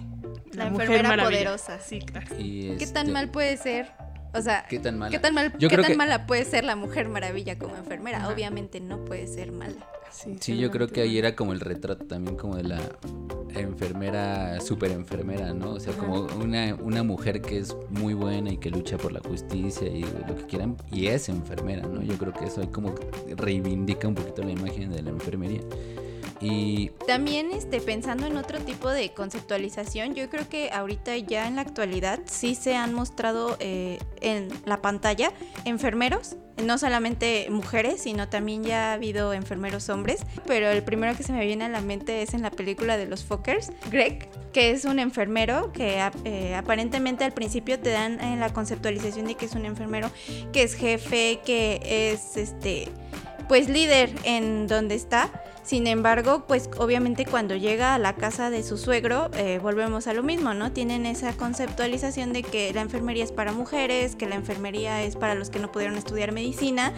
La 0.53 0.69
mujer 0.69 0.87
enfermera 0.87 1.09
maravilla. 1.09 1.39
poderosa. 1.39 1.79
Sí, 1.79 1.99
claro. 1.99 2.27
y 2.39 2.75
¿Qué 2.77 2.87
tan 2.87 3.07
este, 3.07 3.11
mal 3.11 3.29
puede 3.29 3.57
ser? 3.57 3.91
O 4.35 4.41
sea, 4.41 4.65
¿Qué 4.69 4.79
tan 4.79 4.97
mala? 4.99 5.11
¿qué 5.11 5.19
tan, 5.19 5.33
mal, 5.33 5.51
Yo 5.57 5.69
qué 5.69 5.75
creo 5.75 5.83
tan 5.83 5.91
que- 5.93 5.97
mala 5.97 6.27
puede 6.27 6.45
ser 6.45 6.63
la 6.63 6.75
mujer 6.75 7.07
maravilla 7.09 7.57
como 7.57 7.75
enfermera? 7.75 8.17
Ajá. 8.19 8.29
Obviamente 8.29 8.79
no 8.81 9.03
puede 9.05 9.27
ser 9.27 9.51
mala. 9.51 9.75
Sí, 10.11 10.37
Sí, 10.39 10.57
yo 10.57 10.71
creo 10.71 10.87
que 10.87 11.01
ahí 11.01 11.17
era 11.17 11.35
como 11.35 11.51
el 11.53 11.59
retrato 11.59 12.05
también 12.05 12.37
como 12.37 12.55
de 12.55 12.63
la 12.63 12.79
enfermera, 13.55 14.59
super 14.61 14.91
enfermera, 14.91 15.53
¿no? 15.53 15.71
O 15.71 15.79
sea, 15.79 15.93
como 15.93 16.21
una, 16.41 16.75
una 16.75 17.03
mujer 17.03 17.41
que 17.41 17.57
es 17.59 17.75
muy 17.89 18.13
buena 18.13 18.51
y 18.51 18.57
que 18.57 18.69
lucha 18.69 18.97
por 18.97 19.11
la 19.11 19.19
justicia 19.21 19.87
y 19.87 20.01
lo 20.27 20.35
que 20.37 20.45
quieran, 20.45 20.77
y 20.91 21.07
es 21.07 21.29
enfermera, 21.29 21.87
¿no? 21.87 22.01
Yo 22.01 22.17
creo 22.17 22.33
que 22.33 22.45
eso 22.45 22.61
ahí 22.61 22.67
como 22.67 22.93
que 22.95 23.07
reivindica 23.35 24.07
un 24.07 24.15
poquito 24.15 24.43
la 24.43 24.51
imagen 24.51 24.91
de 24.91 25.01
la 25.01 25.09
enfermería. 25.09 25.61
Y 26.45 26.91
También 27.07 27.51
este, 27.51 27.81
pensando 27.81 28.27
en 28.27 28.37
otro 28.37 28.59
tipo 28.59 28.89
de 28.89 29.11
conceptualización, 29.13 30.15
yo 30.15 30.29
creo 30.29 30.47
que 30.47 30.71
ahorita 30.71 31.17
ya 31.17 31.47
en 31.47 31.55
la 31.55 31.61
actualidad 31.61 32.19
sí 32.25 32.55
se 32.55 32.75
han 32.75 32.93
mostrado 32.93 33.57
eh, 33.59 33.99
en 34.21 34.49
la 34.65 34.81
pantalla 34.81 35.31
enfermeros, 35.65 36.35
no 36.63 36.77
solamente 36.77 37.47
mujeres, 37.49 38.01
sino 38.01 38.29
también 38.29 38.63
ya 38.63 38.91
ha 38.91 38.93
habido 38.93 39.33
enfermeros 39.33 39.89
hombres, 39.89 40.21
pero 40.45 40.69
el 40.69 40.83
primero 40.83 41.15
que 41.15 41.23
se 41.23 41.33
me 41.33 41.45
viene 41.45 41.65
a 41.65 41.69
la 41.69 41.81
mente 41.81 42.21
es 42.21 42.33
en 42.33 42.41
la 42.41 42.51
película 42.51 42.97
de 42.97 43.07
los 43.07 43.23
Fockers, 43.23 43.71
Greg, 43.91 44.29
que 44.53 44.71
es 44.71 44.85
un 44.85 44.99
enfermero 44.99 45.73
que 45.73 46.01
eh, 46.23 46.55
aparentemente 46.55 47.25
al 47.25 47.33
principio 47.33 47.79
te 47.79 47.89
dan 47.89 48.21
eh, 48.21 48.37
la 48.37 48.53
conceptualización 48.53 49.27
de 49.27 49.35
que 49.35 49.45
es 49.45 49.55
un 49.55 49.65
enfermero 49.65 50.09
que 50.53 50.63
es 50.63 50.75
jefe, 50.75 51.41
que 51.45 51.81
es 51.83 52.37
este 52.37 52.87
pues 53.47 53.69
líder 53.69 54.09
en 54.23 54.67
donde 54.67 54.95
está. 54.95 55.29
Sin 55.65 55.87
embargo, 55.87 56.43
pues 56.47 56.69
obviamente 56.77 57.25
cuando 57.25 57.55
llega 57.55 57.95
a 57.95 57.97
la 57.97 58.13
casa 58.13 58.51
de 58.51 58.61
su 58.61 58.77
suegro, 58.77 59.31
eh, 59.33 59.59
volvemos 59.59 60.05
a 60.05 60.13
lo 60.13 60.21
mismo, 60.21 60.53
¿no? 60.53 60.71
Tienen 60.71 61.07
esa 61.07 61.35
conceptualización 61.35 62.33
de 62.33 62.43
que 62.43 62.71
la 62.71 62.81
enfermería 62.81 63.23
es 63.23 63.31
para 63.31 63.51
mujeres, 63.51 64.15
que 64.15 64.27
la 64.27 64.35
enfermería 64.35 65.01
es 65.01 65.15
para 65.15 65.33
los 65.33 65.49
que 65.49 65.57
no 65.57 65.71
pudieron 65.71 65.97
estudiar 65.97 66.31
medicina 66.33 66.93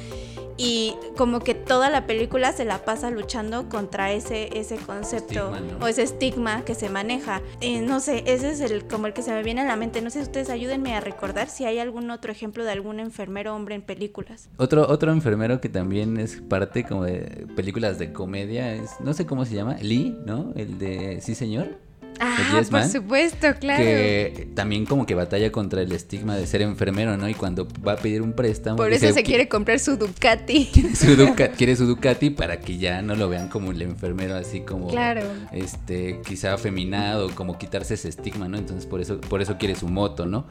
y 0.58 0.96
como 1.16 1.40
que 1.40 1.54
toda 1.54 1.90
la 1.90 2.08
película 2.08 2.52
se 2.52 2.66
la 2.66 2.84
pasa 2.84 3.10
luchando 3.12 3.70
contra 3.70 4.12
ese, 4.12 4.58
ese 4.58 4.78
concepto 4.78 5.54
Estigma, 5.54 5.60
¿no? 5.60 5.86
o 5.86 5.88
ese 5.88 6.04
estigma 6.04 6.66
que 6.66 6.76
se 6.76 6.90
maneja. 6.90 7.42
Eh, 7.62 7.82
no 7.82 8.00
sé, 8.00 8.24
ese 8.26 8.50
es 8.50 8.60
el 8.62 8.88
como 8.88 9.08
el 9.08 9.14
que 9.14 9.22
se 9.22 9.32
me 9.32 9.44
viene 9.44 9.62
a 9.62 9.66
la 9.66 9.76
mente. 9.76 10.02
No 10.02 10.10
sé, 10.10 10.22
ustedes 10.22 10.50
ayúdenme 10.50 10.96
a 10.96 11.00
recordar 11.00 11.48
si 11.48 11.66
hay 11.66 11.80
algún 11.80 12.10
otro 12.12 12.32
ejemplo 12.32 12.64
de 12.64 12.72
algún 12.72 13.00
enfermero 13.00 13.56
hombre 13.56 13.76
en 13.76 13.82
películas. 13.82 14.50
otro, 14.58 14.88
otro 14.88 15.12
enfermero 15.12 15.62
que 15.62 15.70
también 15.70 16.18
es 16.18 16.42
parte 16.42 16.84
como 16.84 17.04
de 17.04 17.48
películas 17.56 18.00
de 18.00 18.12
comedia, 18.12 18.74
es, 18.74 18.92
no 19.00 19.14
sé 19.14 19.26
cómo 19.26 19.46
se 19.46 19.56
llama, 19.56 19.76
Lee, 19.82 20.18
¿no? 20.26 20.54
El 20.56 20.80
de 20.80 21.22
Sí 21.22 21.36
Señor. 21.36 21.87
Ah, 22.20 22.64
por 22.72 22.84
supuesto, 22.86 23.48
claro. 23.60 23.84
que 23.84 24.48
también 24.56 24.86
como 24.88 25.06
que 25.06 25.14
batalla 25.14 25.52
contra 25.52 25.84
el 25.84 25.92
estigma 25.92 26.36
de 26.36 26.48
ser 26.48 26.64
enfermero, 26.64 27.16
¿no? 27.16 27.30
Y 27.30 27.36
cuando 27.36 27.68
va 27.88 27.94
a 27.94 27.96
pedir 27.98 28.24
un 28.24 28.34
préstamo... 28.34 28.76
Por 28.78 28.90
dice, 28.92 29.06
eso 29.10 29.14
se 29.16 29.22
"Qui- 29.22 29.26
quiere 29.26 29.48
comprar 29.48 29.80
su 29.80 29.98
Ducati. 29.98 30.66
su 30.96 31.16
Duca- 31.16 31.50
quiere 31.50 31.76
su 31.76 31.86
Ducati 31.86 32.32
para 32.32 32.60
que 32.60 32.78
ya 32.80 33.04
no 33.04 33.16
lo 33.16 33.30
vean 33.30 33.50
como 33.50 33.72
el 33.72 33.82
enfermero 33.84 34.36
así 34.36 34.62
como 34.62 34.88
Claro. 34.88 35.22
este 35.52 36.22
quizá 36.28 36.54
afeminado 36.56 37.30
como 37.36 37.58
quitarse 37.60 37.94
ese 37.94 38.10
estigma 38.10 38.48
no 38.48 38.58
entonces 38.58 38.86
por 38.88 39.00
eso 39.00 39.22
por 39.22 39.42
eso 39.44 39.58
quiere 39.60 39.76
su 39.76 39.88
moto 39.88 40.26
no 40.26 40.48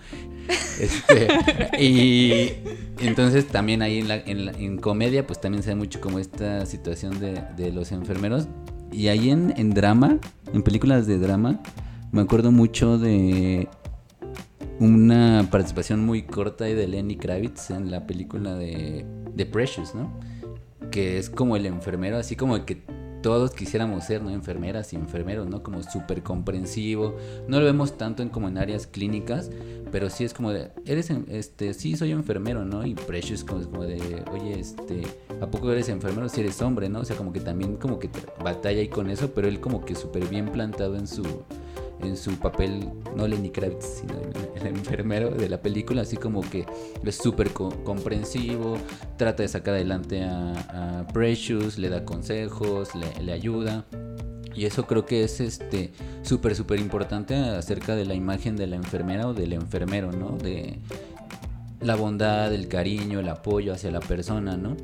Este, 0.80 1.28
y 1.82 2.52
entonces 3.00 3.46
también 3.48 3.82
ahí 3.82 3.98
en, 3.98 4.08
la, 4.08 4.16
en, 4.16 4.46
la- 4.46 4.52
en 4.52 4.76
comedia 4.78 5.26
pues 5.26 5.40
también 5.40 5.62
se 5.62 5.70
ve 5.70 5.74
mucho 5.76 6.00
como 6.00 6.18
esta 6.18 6.64
situación 6.66 7.18
de, 7.18 7.42
de 7.56 7.72
los 7.72 7.92
enfermeros 7.92 8.46
y 8.92 9.08
ahí 9.08 9.30
en, 9.30 9.52
en 9.56 9.70
drama 9.70 10.18
en 10.52 10.62
películas 10.62 11.06
de 11.06 11.18
drama 11.18 11.60
me 12.12 12.22
acuerdo 12.22 12.50
mucho 12.50 12.98
de 12.98 13.68
una 14.78 15.48
participación 15.50 16.04
muy 16.04 16.22
corta 16.22 16.64
de 16.64 16.86
Lenny 16.86 17.16
Kravitz 17.16 17.70
en 17.70 17.90
la 17.90 18.06
película 18.06 18.54
de, 18.54 19.04
de 19.34 19.46
Precious, 19.46 19.94
¿no? 19.94 20.12
Que 20.90 21.18
es 21.18 21.30
como 21.30 21.56
el 21.56 21.66
enfermero, 21.66 22.18
así 22.18 22.36
como 22.36 22.56
el 22.56 22.64
que 22.64 22.82
todos 23.22 23.52
quisiéramos 23.52 24.04
ser, 24.04 24.22
¿no? 24.22 24.30
Enfermeras 24.30 24.92
y 24.92 24.96
enfermeros, 24.96 25.48
¿no? 25.48 25.62
Como 25.62 25.82
súper 25.82 26.22
comprensivo. 26.22 27.16
No 27.48 27.60
lo 27.60 27.66
vemos 27.66 27.96
tanto 27.98 28.22
en 28.22 28.28
como 28.28 28.48
en 28.48 28.58
áreas 28.58 28.86
clínicas, 28.86 29.50
pero 29.90 30.10
sí 30.10 30.24
es 30.24 30.34
como 30.34 30.52
de, 30.52 30.70
eres, 30.84 31.10
este, 31.28 31.74
sí 31.74 31.96
soy 31.96 32.12
enfermero, 32.12 32.64
¿no? 32.64 32.84
Y 32.86 32.94
Precious 32.94 33.44
como, 33.44 33.62
como 33.64 33.84
de, 33.84 34.24
oye, 34.32 34.58
este, 34.58 35.02
¿a 35.40 35.46
poco 35.46 35.70
eres 35.72 35.88
enfermero 35.88 36.28
si 36.28 36.40
eres 36.40 36.60
hombre, 36.62 36.88
¿no? 36.88 37.00
O 37.00 37.04
sea, 37.04 37.16
como 37.16 37.32
que 37.32 37.40
también 37.40 37.76
como 37.76 37.98
que 37.98 38.10
batalla 38.42 38.80
ahí 38.80 38.88
con 38.88 39.10
eso, 39.10 39.30
pero 39.32 39.48
él 39.48 39.60
como 39.60 39.84
que 39.84 39.94
súper 39.94 40.26
bien 40.28 40.46
plantado 40.46 40.96
en 40.96 41.06
su 41.06 41.22
en 42.00 42.16
su 42.16 42.32
papel, 42.36 42.88
no 43.14 43.26
Lenny 43.26 43.50
Kravitz, 43.50 44.00
sino 44.00 44.14
el, 44.54 44.66
enfermero 44.66 45.30
de 45.30 45.48
la 45.48 45.62
película, 45.62 46.02
así 46.02 46.16
como 46.16 46.40
que 46.42 46.66
es 47.04 47.16
súper 47.16 47.52
co- 47.52 47.84
comprensivo, 47.84 48.76
trata 49.16 49.42
de 49.42 49.48
sacar 49.48 49.74
adelante 49.74 50.22
a, 50.24 51.00
a 51.00 51.06
Precious, 51.08 51.78
le 51.78 51.88
da 51.88 52.04
consejos, 52.04 52.94
le, 52.94 53.22
le 53.22 53.32
ayuda. 53.32 53.84
Y 54.54 54.64
eso 54.64 54.86
creo 54.86 55.04
que 55.04 55.22
es 55.22 55.40
este 55.40 55.92
súper, 56.22 56.56
súper 56.56 56.80
importante 56.80 57.34
acerca 57.34 57.94
de 57.94 58.06
la 58.06 58.14
imagen 58.14 58.56
de 58.56 58.66
la 58.66 58.76
enfermera 58.76 59.28
o 59.28 59.34
del 59.34 59.52
enfermero, 59.52 60.12
¿no? 60.12 60.30
De 60.38 60.78
la 61.80 61.96
bondad, 61.96 62.52
el 62.52 62.68
cariño, 62.68 63.20
el 63.20 63.28
apoyo 63.28 63.72
hacia 63.72 63.90
la 63.90 64.00
persona, 64.00 64.56
¿no? 64.56 64.76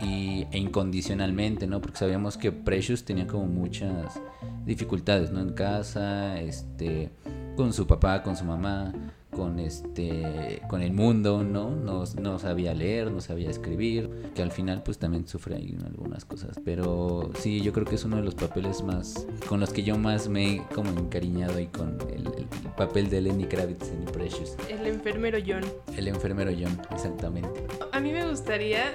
Y, 0.00 0.46
e 0.50 0.58
incondicionalmente, 0.58 1.66
¿no? 1.66 1.80
Porque 1.80 1.98
sabíamos 1.98 2.36
que 2.36 2.52
Precious 2.52 3.04
tenía 3.04 3.26
como 3.26 3.46
muchas 3.46 4.20
dificultades, 4.64 5.30
¿no? 5.30 5.40
En 5.40 5.52
casa, 5.52 6.40
este, 6.40 7.10
con 7.56 7.72
su 7.72 7.86
papá, 7.86 8.22
con 8.22 8.36
su 8.36 8.44
mamá, 8.44 8.92
con 9.38 9.60
este, 9.60 10.60
con 10.68 10.82
el 10.82 10.92
mundo, 10.92 11.44
¿no? 11.44 11.70
No, 11.70 12.02
no 12.20 12.38
sabía 12.40 12.74
leer, 12.74 13.10
no 13.12 13.20
sabía 13.20 13.48
escribir, 13.48 14.10
que 14.34 14.42
al 14.42 14.50
final 14.50 14.82
pues 14.82 14.98
también 14.98 15.26
sufre 15.28 15.54
ahí 15.54 15.76
algunas 15.86 16.24
cosas. 16.24 16.60
Pero 16.64 17.30
sí, 17.38 17.60
yo 17.62 17.72
creo 17.72 17.86
que 17.86 17.94
es 17.94 18.04
uno 18.04 18.16
de 18.16 18.22
los 18.24 18.34
papeles 18.34 18.82
más, 18.82 19.26
con 19.48 19.60
los 19.60 19.72
que 19.72 19.84
yo 19.84 19.96
más 19.96 20.28
me 20.28 20.56
he 20.56 20.62
como 20.74 20.90
encariñado 20.90 21.56
ahí 21.56 21.68
con 21.68 21.96
el, 22.12 22.26
el- 22.26 22.48
el 22.64 22.70
papel 22.76 23.08
de 23.10 23.20
Lenny 23.20 23.44
Kravitz 23.44 23.88
en 23.90 24.04
Precious. 24.06 24.56
El 24.68 24.86
enfermero 24.86 25.38
John. 25.46 25.62
El 25.96 26.08
enfermero 26.08 26.50
John, 26.52 26.76
exactamente. 26.90 27.64
A 27.92 28.00
mí 28.00 28.12
me 28.12 28.28
gustaría, 28.28 28.94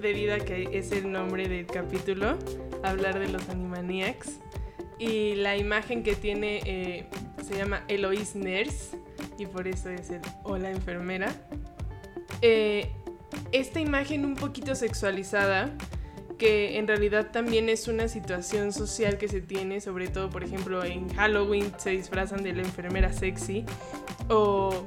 debido 0.00 0.34
a 0.34 0.38
que 0.38 0.68
es 0.72 0.92
el 0.92 1.10
nombre 1.10 1.48
del 1.48 1.66
capítulo, 1.66 2.36
hablar 2.84 3.18
de 3.18 3.28
los 3.28 3.48
Animaniacs. 3.48 4.38
Y 4.98 5.34
la 5.36 5.56
imagen 5.56 6.02
que 6.02 6.14
tiene 6.14 6.60
eh, 6.66 7.06
se 7.42 7.56
llama 7.56 7.82
Eloise 7.88 8.38
Nurse, 8.38 8.98
y 9.40 9.46
por 9.46 9.66
eso 9.66 9.88
es 9.88 10.10
el 10.10 10.20
Hola 10.44 10.70
enfermera. 10.70 11.32
Eh, 12.42 12.90
esta 13.52 13.80
imagen 13.80 14.24
un 14.24 14.36
poquito 14.36 14.74
sexualizada, 14.74 15.70
que 16.38 16.78
en 16.78 16.86
realidad 16.86 17.30
también 17.32 17.68
es 17.68 17.88
una 17.88 18.08
situación 18.08 18.72
social 18.72 19.18
que 19.18 19.28
se 19.28 19.40
tiene, 19.40 19.80
sobre 19.80 20.08
todo, 20.08 20.30
por 20.30 20.44
ejemplo, 20.44 20.84
en 20.84 21.08
Halloween 21.14 21.72
se 21.78 21.90
disfrazan 21.90 22.42
de 22.42 22.52
la 22.52 22.62
enfermera 22.62 23.12
sexy, 23.12 23.64
o 24.28 24.86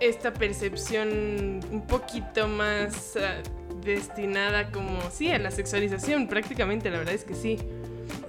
esta 0.00 0.32
percepción 0.34 1.60
un 1.70 1.86
poquito 1.86 2.48
más 2.48 3.16
ah, 3.16 3.42
destinada 3.82 4.70
como, 4.70 5.00
sí, 5.10 5.30
a 5.30 5.38
la 5.38 5.50
sexualización, 5.50 6.28
prácticamente, 6.28 6.90
la 6.90 6.98
verdad 6.98 7.14
es 7.14 7.24
que 7.24 7.34
sí. 7.34 7.58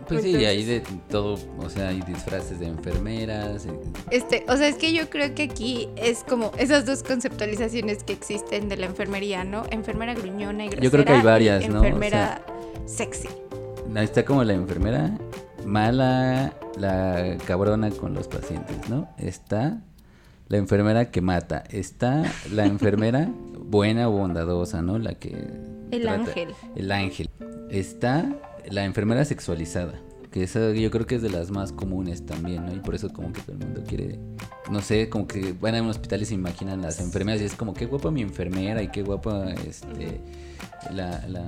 Pues 0.09 0.23
sí, 0.23 0.29
Entonces- 0.29 0.49
hay 0.49 0.63
de 0.65 0.81
todo, 1.09 1.37
o 1.59 1.69
sea, 1.69 1.89
hay 1.89 2.01
disfraces 2.01 2.59
de 2.59 2.67
enfermeras. 2.67 3.65
Este, 4.11 4.43
o 4.49 4.57
sea, 4.57 4.67
es 4.67 4.75
que 4.75 4.91
yo 4.93 5.09
creo 5.09 5.33
que 5.35 5.43
aquí 5.43 5.87
es 5.95 6.23
como 6.23 6.51
esas 6.57 6.85
dos 6.85 7.03
conceptualizaciones 7.03 8.03
que 8.03 8.13
existen 8.13 8.67
de 8.69 8.77
la 8.77 8.87
enfermería, 8.87 9.43
¿no? 9.43 9.63
Enfermera 9.71 10.13
gruñona 10.15 10.65
y 10.65 10.69
grosera. 10.69 10.83
Yo 10.83 10.91
creo 10.91 11.05
que 11.05 11.11
hay 11.13 11.21
varias, 11.21 11.69
¿no? 11.69 11.81
O 11.81 11.83
Enfermera 11.83 12.41
sexy. 12.85 13.29
Ahí 13.95 14.03
está 14.05 14.25
como 14.25 14.43
la 14.43 14.53
enfermera 14.53 15.17
mala, 15.65 16.53
la 16.77 17.37
cabrona 17.45 17.89
con 17.91 18.13
los 18.13 18.27
pacientes, 18.27 18.89
¿no? 18.89 19.07
Está 19.17 19.81
la 20.47 20.57
enfermera 20.57 21.11
que 21.11 21.21
mata, 21.21 21.63
está 21.69 22.23
la 22.51 22.65
enfermera 22.65 23.29
buena 23.59 24.09
o 24.09 24.11
bondadosa, 24.13 24.81
¿no? 24.81 24.97
La 24.97 25.13
que... 25.13 25.29
El 25.91 26.01
trata- 26.01 26.13
ángel. 26.21 26.49
El 26.75 26.91
ángel. 26.91 27.29
Está 27.69 28.25
la 28.69 28.85
enfermera 28.85 29.25
sexualizada, 29.25 29.93
que 30.31 30.43
esa 30.43 30.71
yo 30.73 30.91
creo 30.91 31.07
que 31.07 31.15
es 31.15 31.21
de 31.21 31.29
las 31.29 31.51
más 31.51 31.71
comunes 31.71 32.25
también, 32.25 32.65
¿no? 32.65 32.73
Y 32.73 32.79
por 32.79 32.95
eso 32.95 33.09
como 33.11 33.33
que 33.33 33.41
todo 33.41 33.53
el 33.53 33.59
mundo 33.59 33.83
quiere, 33.87 34.19
no 34.69 34.81
sé, 34.81 35.09
como 35.09 35.27
que 35.27 35.53
van 35.53 35.75
a 35.75 35.81
un 35.81 35.89
hospital 35.89 36.21
y 36.21 36.25
se 36.25 36.35
imaginan 36.35 36.81
las 36.81 36.99
enfermeras 36.99 37.41
y 37.41 37.45
es 37.45 37.55
como, 37.55 37.73
qué 37.73 37.85
guapa 37.85 38.11
mi 38.11 38.21
enfermera 38.21 38.81
y 38.83 38.89
qué 38.89 39.01
guapa 39.01 39.51
este, 39.67 40.21
la, 40.91 41.27
la 41.27 41.47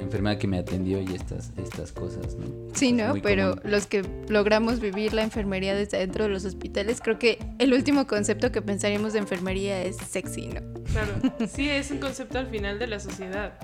enfermera 0.00 0.38
que 0.38 0.46
me 0.46 0.58
atendió 0.58 1.00
y 1.00 1.14
estas, 1.14 1.52
estas 1.56 1.92
cosas, 1.92 2.36
¿no? 2.36 2.46
Sí, 2.74 2.92
¿no? 2.92 3.14
Pero 3.22 3.56
común. 3.56 3.70
los 3.70 3.86
que 3.86 4.04
logramos 4.28 4.80
vivir 4.80 5.12
la 5.12 5.22
enfermería 5.22 5.74
desde 5.74 5.98
dentro 5.98 6.24
de 6.24 6.30
los 6.30 6.44
hospitales, 6.44 7.00
creo 7.00 7.18
que 7.18 7.38
el 7.58 7.72
último 7.72 8.06
concepto 8.06 8.52
que 8.52 8.62
pensaríamos 8.62 9.12
de 9.12 9.18
enfermería 9.20 9.82
es 9.82 9.96
sexy, 9.96 10.48
¿no? 10.48 10.60
Claro, 10.84 11.14
sí, 11.48 11.68
es 11.68 11.90
un 11.90 11.98
concepto 11.98 12.38
al 12.38 12.46
final 12.46 12.78
de 12.78 12.86
la 12.86 13.00
sociedad. 13.00 13.54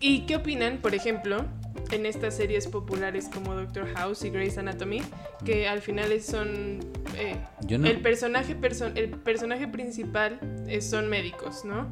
¿Y 0.00 0.26
qué 0.26 0.36
opinan, 0.36 0.78
por 0.78 0.94
ejemplo, 0.94 1.46
en 1.92 2.06
estas 2.06 2.34
series 2.36 2.66
populares 2.68 3.28
como 3.32 3.54
Doctor 3.54 3.86
House 3.94 4.24
y 4.24 4.30
Grey's 4.30 4.58
Anatomy, 4.58 5.02
que 5.44 5.68
al 5.68 5.80
final 5.80 6.12
es- 6.12 6.26
son... 6.26 6.80
eh, 7.16 7.36
Yo 7.66 7.78
no- 7.78 7.86
El, 7.88 8.00
personaje 8.00 8.56
perso- 8.58 8.92
el 8.94 9.10
personaje 9.10 9.66
principal 9.68 10.38
eh, 10.68 10.80
son 10.80 11.08
médicos, 11.08 11.64
¿no? 11.64 11.86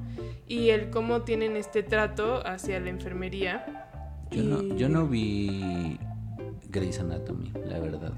Y 0.46 0.70
el 0.70 0.90
cómo 0.90 1.22
tienen 1.22 1.56
este 1.56 1.82
trato 1.82 2.46
hacia 2.46 2.80
la 2.80 2.90
enfermería. 2.90 3.88
Yo 4.30 4.42
no, 4.42 4.62
y- 4.62 4.76
yo 4.78 4.88
no 4.88 5.06
vi 5.06 5.98
Grey's 6.70 6.98
Anatomy, 7.00 7.52
la 7.66 7.78
verdad. 7.80 8.12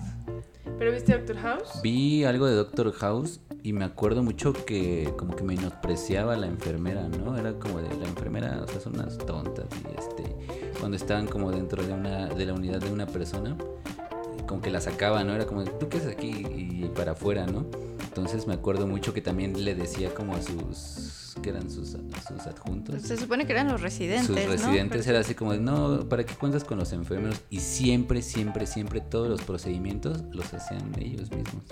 ¿Pero 0.78 0.92
viste 0.92 1.12
Doctor 1.12 1.37
House? 1.38 1.80
Vi 1.82 2.25
algo 2.25 2.46
de 2.46 2.54
Doctor 2.54 2.92
House 2.92 3.40
y 3.62 3.72
me 3.72 3.84
acuerdo 3.84 4.22
mucho 4.22 4.52
que 4.52 5.12
como 5.18 5.37
que 5.37 5.42
menospreciaba 5.44 6.34
a 6.34 6.37
la 6.37 6.46
enfermera, 6.46 7.06
¿no? 7.08 7.37
Era 7.37 7.52
como 7.54 7.79
estaban 11.11 11.26
como 11.26 11.50
dentro 11.50 11.83
de 11.83 11.93
una 11.93 12.29
de 12.29 12.47
la 12.47 12.55
unidad 12.55 12.79
de 12.79 12.93
una 12.93 13.05
persona, 13.05 13.57
como 14.47 14.62
que 14.62 14.71
la 14.71 14.81
sacaba, 14.81 15.25
¿no? 15.25 15.35
Era 15.35 15.45
como, 15.45 15.64
¿tú 15.64 15.88
qué 15.88 15.99
haces 15.99 16.12
aquí? 16.12 16.29
Y 16.29 16.88
para 16.95 17.12
afuera, 17.12 17.47
¿no? 17.47 17.67
Entonces 18.05 18.47
me 18.47 18.55
acuerdo 18.55 18.87
mucho 18.87 19.12
que 19.12 19.21
también 19.21 19.64
le 19.64 19.75
decía 19.75 20.14
como 20.14 20.37
a 20.37 20.40
sus, 20.40 21.19
que 21.40 21.50
eran 21.50 21.70
sus, 21.70 21.90
sus 21.90 22.47
adjuntos. 22.47 23.02
Se 23.02 23.16
supone 23.16 23.47
que 23.47 23.52
eran 23.52 23.68
los 23.68 23.80
residentes, 23.80 24.26
Sus 24.26 24.37
¿no? 24.37 24.52
residentes 24.52 25.06
era 25.06 25.20
así 25.20 25.35
como, 25.35 25.52
de, 25.52 25.61
no, 25.61 26.09
¿para 26.09 26.25
qué 26.25 26.35
cuentas 26.35 26.64
con 26.64 26.78
los 26.78 26.92
enfermeros? 26.92 27.40
Y 27.50 27.61
siempre, 27.61 28.23
siempre, 28.23 28.66
siempre 28.66 29.00
todos 29.00 29.28
los 29.28 29.42
procedimientos 29.42 30.23
los 30.32 30.52
hacían 30.52 30.92
ellos 30.99 31.30
mismos. 31.30 31.64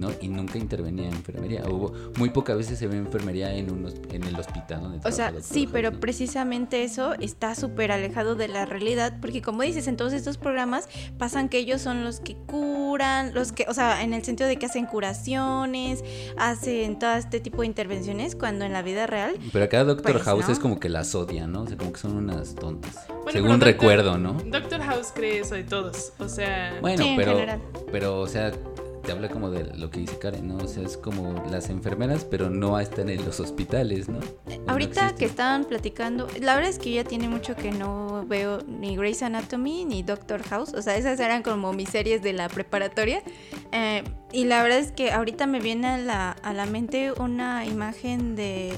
¿no? 0.00 0.10
Y 0.20 0.28
nunca 0.28 0.58
intervenía 0.58 1.08
enfermería. 1.08 1.62
Hubo, 1.68 1.92
muy 2.16 2.30
pocas 2.30 2.56
veces 2.56 2.78
se 2.78 2.86
ve 2.86 2.96
enfermería 2.96 3.54
en, 3.54 3.70
un, 3.70 3.86
en 4.10 4.24
el 4.24 4.34
hospital 4.34 4.82
donde 4.82 5.06
O 5.06 5.12
sea, 5.12 5.32
sí, 5.42 5.68
pero 5.70 5.90
¿no? 5.90 6.00
precisamente 6.00 6.84
eso 6.84 7.14
está 7.20 7.54
súper 7.54 7.92
alejado 7.92 8.34
de 8.34 8.48
la 8.48 8.64
realidad, 8.64 9.18
porque 9.20 9.42
como 9.42 9.62
dices, 9.62 9.86
en 9.88 9.96
todos 9.96 10.14
estos 10.14 10.38
programas 10.38 10.88
pasan 11.18 11.48
que 11.48 11.58
ellos 11.58 11.82
son 11.82 12.02
los 12.02 12.20
que 12.20 12.34
curan, 12.34 13.34
los 13.34 13.52
que, 13.52 13.66
o 13.68 13.74
sea, 13.74 14.02
en 14.02 14.14
el 14.14 14.24
sentido 14.24 14.48
de 14.48 14.56
que 14.56 14.66
hacen 14.66 14.86
curaciones, 14.86 16.02
hacen 16.38 16.98
todo 16.98 17.14
este 17.14 17.40
tipo 17.40 17.60
de 17.60 17.66
intervenciones, 17.66 18.34
cuando 18.34 18.64
en 18.64 18.72
la 18.72 18.82
vida 18.82 18.89
real 19.06 19.36
Pero 19.52 19.64
acá 19.64 19.84
Doctor 19.84 20.12
Pues, 20.12 20.24
House 20.24 20.46
¿no? 20.46 20.52
es 20.52 20.58
como 20.58 20.78
que 20.80 20.88
las 20.88 21.14
odia, 21.14 21.46
¿no? 21.46 21.62
O 21.62 21.66
sea, 21.66 21.76
como 21.76 21.92
que 21.92 21.98
son 22.00 22.16
unas 22.16 22.54
tontas. 22.54 23.06
Bueno, 23.08 23.30
según 23.32 23.50
Doctor- 23.50 23.66
recuerdo, 23.68 24.18
¿no? 24.18 24.34
Doctor 24.46 24.80
House 24.82 25.12
cree 25.14 25.40
eso 25.40 25.54
de 25.54 25.64
todos. 25.64 26.12
O 26.18 26.28
sea, 26.28 26.78
Bueno, 26.80 27.02
Sí, 27.02 27.08
en 27.10 27.16
pero, 27.16 27.32
general. 27.32 27.60
pero, 27.92 28.20
o 28.20 28.26
sea, 28.26 28.52
te 29.02 29.12
habla 29.12 29.28
como 29.28 29.50
de 29.50 29.64
lo 29.76 29.90
que 29.90 30.00
dice 30.00 30.18
Karen, 30.18 30.48
¿no? 30.48 30.56
O 30.56 30.68
sea, 30.68 30.82
es 30.84 30.96
como 30.96 31.42
las 31.50 31.70
enfermeras, 31.70 32.24
pero 32.24 32.50
no 32.50 32.78
están 32.78 33.08
en 33.08 33.24
los 33.24 33.40
hospitales, 33.40 34.08
¿no? 34.08 34.20
Ahorita 34.66 35.14
que 35.14 35.24
estaban 35.24 35.64
platicando, 35.64 36.28
la 36.40 36.54
verdad 36.54 36.70
es 36.70 36.78
que 36.78 36.92
ya 36.92 37.04
tiene 37.04 37.28
mucho 37.28 37.56
que 37.56 37.72
no 37.72 38.24
veo 38.26 38.58
ni 38.66 38.96
Grey's 38.96 39.22
Anatomy 39.22 39.84
ni 39.84 40.02
Doctor 40.02 40.42
House, 40.44 40.74
o 40.74 40.82
sea, 40.82 40.96
esas 40.96 41.18
eran 41.20 41.42
como 41.42 41.72
mis 41.72 41.88
series 41.88 42.22
de 42.22 42.32
la 42.32 42.48
preparatoria. 42.48 43.22
Eh, 43.72 44.04
y 44.32 44.44
la 44.44 44.62
verdad 44.62 44.78
es 44.78 44.92
que 44.92 45.12
ahorita 45.12 45.46
me 45.46 45.60
viene 45.60 45.88
a 45.88 45.98
la, 45.98 46.30
a 46.30 46.52
la 46.52 46.66
mente 46.66 47.12
una 47.12 47.66
imagen 47.66 48.36
de, 48.36 48.74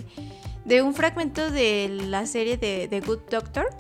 de 0.65 0.83
un 0.83 0.95
fragmento 0.95 1.51
de 1.51 1.89
la 1.89 2.27
serie 2.27 2.57
de 2.57 2.89
The 2.89 3.01
Good 3.01 3.21
Doctor. 3.31 3.71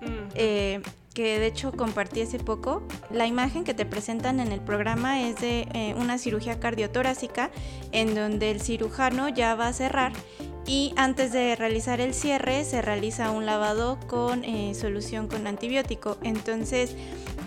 Mm. 0.00 0.28
Eh, 0.34 0.82
que 1.16 1.38
de 1.38 1.46
hecho 1.46 1.72
compartí 1.72 2.20
hace 2.20 2.38
poco. 2.38 2.82
La 3.10 3.26
imagen 3.26 3.64
que 3.64 3.72
te 3.72 3.86
presentan 3.86 4.38
en 4.38 4.52
el 4.52 4.60
programa 4.60 5.22
es 5.22 5.40
de 5.40 5.66
eh, 5.72 5.94
una 5.96 6.18
cirugía 6.18 6.60
cardiotorácica 6.60 7.50
en 7.90 8.14
donde 8.14 8.50
el 8.50 8.60
cirujano 8.60 9.30
ya 9.30 9.54
va 9.54 9.68
a 9.68 9.72
cerrar 9.72 10.12
y 10.66 10.92
antes 10.96 11.32
de 11.32 11.56
realizar 11.56 12.02
el 12.02 12.12
cierre 12.12 12.64
se 12.64 12.82
realiza 12.82 13.30
un 13.30 13.46
lavado 13.46 13.98
con 14.06 14.44
eh, 14.44 14.74
solución 14.74 15.26
con 15.26 15.46
antibiótico. 15.46 16.18
Entonces 16.22 16.94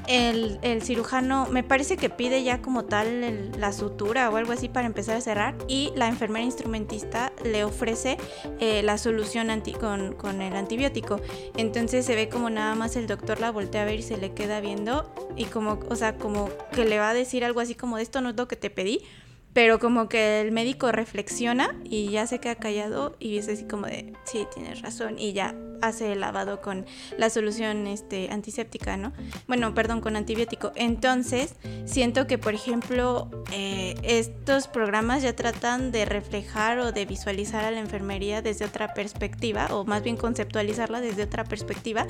el, 0.09 0.81
cirujano 0.81 1.47
me 1.51 1.63
parece 1.63 1.95
que 1.95 2.09
pide 2.09 2.43
ya 2.43 2.61
como 2.61 2.85
tal 2.85 3.51
la 3.59 3.71
sutura 3.71 4.29
o 4.29 4.37
algo 4.37 4.51
así 4.51 4.67
para 4.67 4.87
empezar 4.87 5.15
a 5.15 5.21
cerrar 5.21 5.55
y 5.67 5.91
la 5.95 6.07
enfermera 6.07 6.43
instrumentista 6.43 7.31
le 7.43 7.63
ofrece 7.63 8.17
eh, 8.59 8.81
la 8.81 8.97
solución 8.97 9.51
anti, 9.51 9.73
con, 9.73 10.13
con, 10.13 10.41
el 10.41 10.55
antibiótico. 10.55 11.21
Entonces 11.57 12.05
se 12.05 12.15
ve 12.15 12.27
como 12.27 12.49
nada 12.49 12.73
más 12.75 12.95
el 12.95 13.05
doctor 13.05 13.39
la 13.39 13.51
voltea 13.51 13.83
a 13.83 13.85
ver 13.85 13.99
y 13.99 14.03
se 14.03 14.17
le 14.17 14.33
queda 14.33 14.61
viendo 14.61 15.13
y 15.35 15.45
como, 15.45 15.79
o 15.89 15.95
sea, 15.95 16.17
como 16.17 16.49
que 16.71 16.85
le 16.85 16.97
va 16.97 17.11
a 17.11 17.13
decir 17.13 17.45
algo 17.45 17.59
así 17.59 17.75
como 17.75 17.97
de 17.97 18.03
esto 18.03 18.21
no 18.21 18.29
es 18.29 18.35
lo 18.35 18.47
que 18.47 18.55
te 18.55 18.69
pedí. 18.69 19.03
Pero 19.53 19.79
como 19.79 20.09
que 20.09 20.41
el 20.41 20.51
médico 20.51 20.91
reflexiona 20.91 21.75
y 21.83 22.09
ya 22.09 22.27
se 22.27 22.39
queda 22.39 22.55
callado 22.55 23.15
y 23.19 23.31
dice 23.31 23.53
así 23.53 23.65
como 23.65 23.87
de, 23.87 24.13
sí, 24.25 24.45
tienes 24.53 24.81
razón, 24.81 25.17
y 25.17 25.33
ya 25.33 25.55
hace 25.81 26.11
el 26.11 26.19
lavado 26.19 26.61
con 26.61 26.85
la 27.17 27.29
solución 27.29 27.87
este, 27.87 28.29
antiséptica, 28.31 28.97
¿no? 28.97 29.13
Bueno, 29.47 29.73
perdón, 29.73 30.01
con 30.01 30.15
antibiótico. 30.15 30.71
Entonces, 30.75 31.55
siento 31.85 32.27
que, 32.27 32.37
por 32.37 32.53
ejemplo, 32.53 33.29
eh, 33.51 33.95
estos 34.03 34.67
programas 34.67 35.23
ya 35.23 35.35
tratan 35.35 35.91
de 35.91 36.05
reflejar 36.05 36.79
o 36.79 36.91
de 36.91 37.05
visualizar 37.05 37.65
a 37.65 37.71
la 37.71 37.79
enfermería 37.79 38.41
desde 38.41 38.65
otra 38.65 38.93
perspectiva, 38.93 39.67
o 39.71 39.85
más 39.85 40.03
bien 40.03 40.17
conceptualizarla 40.17 41.01
desde 41.01 41.23
otra 41.23 41.43
perspectiva. 41.43 42.07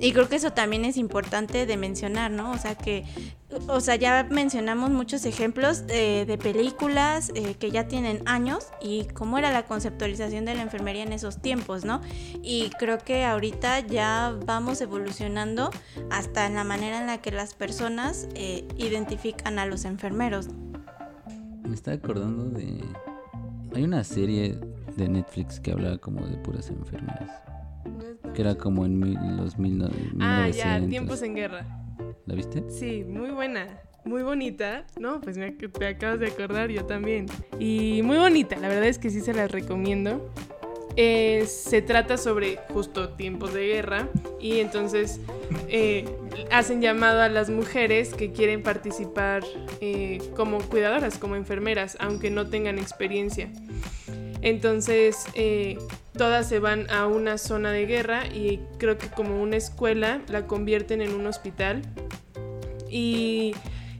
Y 0.00 0.12
creo 0.12 0.28
que 0.28 0.36
eso 0.36 0.52
también 0.52 0.84
es 0.84 0.96
importante 0.96 1.66
de 1.66 1.76
mencionar, 1.76 2.30
¿no? 2.30 2.52
O 2.52 2.58
sea, 2.58 2.74
que, 2.74 3.04
o 3.68 3.80
sea, 3.80 3.96
ya 3.96 4.26
mencionamos 4.30 4.90
muchos 4.90 5.24
ejemplos 5.24 5.86
de, 5.86 6.24
de 6.26 6.38
películas 6.38 7.32
eh, 7.34 7.54
que 7.58 7.70
ya 7.70 7.88
tienen 7.88 8.22
años 8.26 8.68
y 8.80 9.04
cómo 9.14 9.38
era 9.38 9.52
la 9.52 9.64
conceptualización 9.64 10.44
de 10.44 10.54
la 10.54 10.62
enfermería 10.62 11.02
en 11.02 11.12
esos 11.12 11.40
tiempos, 11.40 11.84
¿no? 11.84 12.00
Y 12.42 12.70
creo 12.78 12.98
que 12.98 13.24
ahorita 13.24 13.80
ya 13.80 14.34
vamos 14.46 14.80
evolucionando 14.80 15.70
hasta 16.10 16.46
en 16.46 16.54
la 16.54 16.64
manera 16.64 17.00
en 17.00 17.06
la 17.06 17.18
que 17.18 17.30
las 17.30 17.54
personas 17.54 18.28
eh, 18.34 18.66
identifican 18.76 19.58
a 19.58 19.66
los 19.66 19.84
enfermeros. 19.84 20.48
Me 21.62 21.74
está 21.74 21.92
acordando 21.92 22.44
de... 22.44 22.82
Hay 23.74 23.84
una 23.84 24.04
serie 24.04 24.58
de 24.96 25.08
Netflix 25.08 25.60
que 25.60 25.72
hablaba 25.72 25.98
como 25.98 26.26
de 26.26 26.36
puras 26.38 26.68
enfermeras. 26.68 27.30
Que 28.34 28.42
era 28.42 28.54
como 28.54 28.84
en 28.84 28.98
mil, 28.98 29.18
los 29.36 29.58
mil, 29.58 29.78
1900. 29.78 30.20
Ah, 30.20 30.48
ya, 30.48 30.88
Tiempos 30.88 31.22
en 31.22 31.34
Guerra. 31.34 31.81
¿La 32.26 32.34
viste? 32.34 32.62
Sí, 32.68 33.04
muy 33.04 33.30
buena. 33.30 33.80
Muy 34.04 34.22
bonita, 34.22 34.84
¿no? 34.98 35.20
Pues 35.20 35.38
me, 35.38 35.52
te 35.52 35.86
acabas 35.86 36.18
de 36.18 36.26
acordar, 36.26 36.70
yo 36.70 36.84
también. 36.84 37.26
Y 37.60 38.00
muy 38.02 38.16
bonita, 38.16 38.56
la 38.56 38.68
verdad 38.68 38.86
es 38.86 38.98
que 38.98 39.10
sí 39.10 39.20
se 39.20 39.32
las 39.32 39.50
recomiendo. 39.50 40.32
Eh, 40.96 41.46
se 41.46 41.80
trata 41.80 42.18
sobre 42.18 42.58
justo 42.68 43.10
tiempos 43.10 43.54
de 43.54 43.66
guerra 43.66 44.08
y 44.38 44.58
entonces 44.58 45.20
eh, 45.68 46.04
hacen 46.50 46.82
llamado 46.82 47.22
a 47.22 47.30
las 47.30 47.48
mujeres 47.48 48.12
que 48.12 48.32
quieren 48.32 48.62
participar 48.62 49.42
eh, 49.80 50.20
como 50.36 50.58
cuidadoras, 50.58 51.16
como 51.16 51.36
enfermeras, 51.36 51.96
aunque 51.98 52.30
no 52.30 52.48
tengan 52.48 52.78
experiencia. 52.78 53.48
Entonces 54.42 55.24
todas 56.18 56.48
se 56.48 56.58
van 56.58 56.90
a 56.90 57.06
una 57.06 57.38
zona 57.38 57.70
de 57.70 57.86
guerra 57.86 58.26
y 58.26 58.60
creo 58.78 58.98
que 58.98 59.06
como 59.08 59.40
una 59.40 59.56
escuela 59.56 60.20
la 60.28 60.46
convierten 60.46 61.00
en 61.00 61.14
un 61.14 61.26
hospital 61.26 61.82
y 62.92 63.54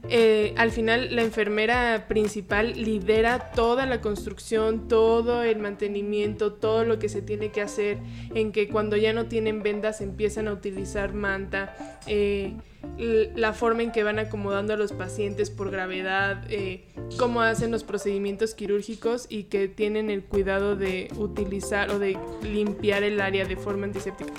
eh, 0.08 0.52
al 0.56 0.72
final 0.72 1.14
la 1.14 1.22
enfermera 1.22 2.06
principal 2.08 2.72
lidera 2.72 3.52
toda 3.52 3.86
la 3.86 4.00
construcción, 4.00 4.88
todo 4.88 5.44
el 5.44 5.58
mantenimiento, 5.58 6.52
todo 6.52 6.84
lo 6.84 6.98
que 6.98 7.08
se 7.08 7.22
tiene 7.22 7.50
que 7.50 7.60
hacer, 7.60 7.98
en 8.34 8.50
que 8.50 8.68
cuando 8.68 8.96
ya 8.96 9.12
no 9.12 9.26
tienen 9.26 9.62
vendas 9.62 10.00
empiezan 10.00 10.48
a 10.48 10.52
utilizar 10.52 11.14
manta, 11.14 11.76
eh, 12.06 12.56
la 12.98 13.52
forma 13.52 13.84
en 13.84 13.92
que 13.92 14.02
van 14.02 14.18
acomodando 14.18 14.74
a 14.74 14.76
los 14.76 14.92
pacientes 14.92 15.50
por 15.50 15.70
gravedad, 15.70 16.44
eh, 16.50 16.84
cómo 17.16 17.40
hacen 17.40 17.70
los 17.70 17.84
procedimientos 17.84 18.54
quirúrgicos 18.54 19.26
y 19.28 19.44
que 19.44 19.68
tienen 19.68 20.10
el 20.10 20.24
cuidado 20.24 20.74
de 20.74 21.08
utilizar 21.16 21.90
o 21.90 22.00
de 22.00 22.18
limpiar 22.42 23.04
el 23.04 23.20
área 23.20 23.44
de 23.44 23.56
forma 23.56 23.86
antiséptica. 23.86 24.32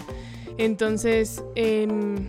Entonces, 0.57 1.41
em, 1.55 2.27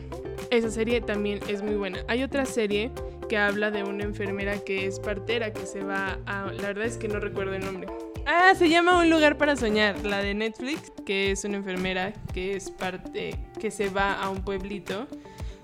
esa 0.51 0.71
serie 0.71 1.01
también 1.01 1.41
es 1.49 1.63
muy 1.63 1.75
buena. 1.75 2.05
Hay 2.09 2.23
otra 2.23 2.45
serie 2.45 2.91
que 3.29 3.37
habla 3.37 3.71
de 3.71 3.83
una 3.85 4.05
enfermera 4.05 4.59
que 4.59 4.87
es 4.87 5.01
partera, 5.01 5.53
que 5.53 5.67
se 5.67 5.83
va 5.83 6.19
a... 6.27 6.53
La 6.53 6.69
verdad 6.69 6.85
es 6.85 6.97
que 6.97 7.09
no 7.09 7.21
recuerdo 7.21 7.55
el 7.55 7.65
nombre. 7.65 7.89
Ah, 8.27 8.55
se 8.57 8.69
llama 8.69 8.99
Un 8.99 9.11
lugar 9.11 9.37
para 9.37 9.55
soñar, 9.55 10.05
la 10.05 10.23
de 10.23 10.35
Netflix, 10.35 10.93
que 11.05 11.31
es 11.31 11.45
una 11.45 11.59
enfermera 11.59 12.13
que 12.33 12.57
es 12.57 12.71
parte, 12.71 13.39
que 13.61 13.71
se 13.71 13.91
va 13.91 14.15
a 14.15 14.31
un 14.31 14.43
pueblito 14.43 15.07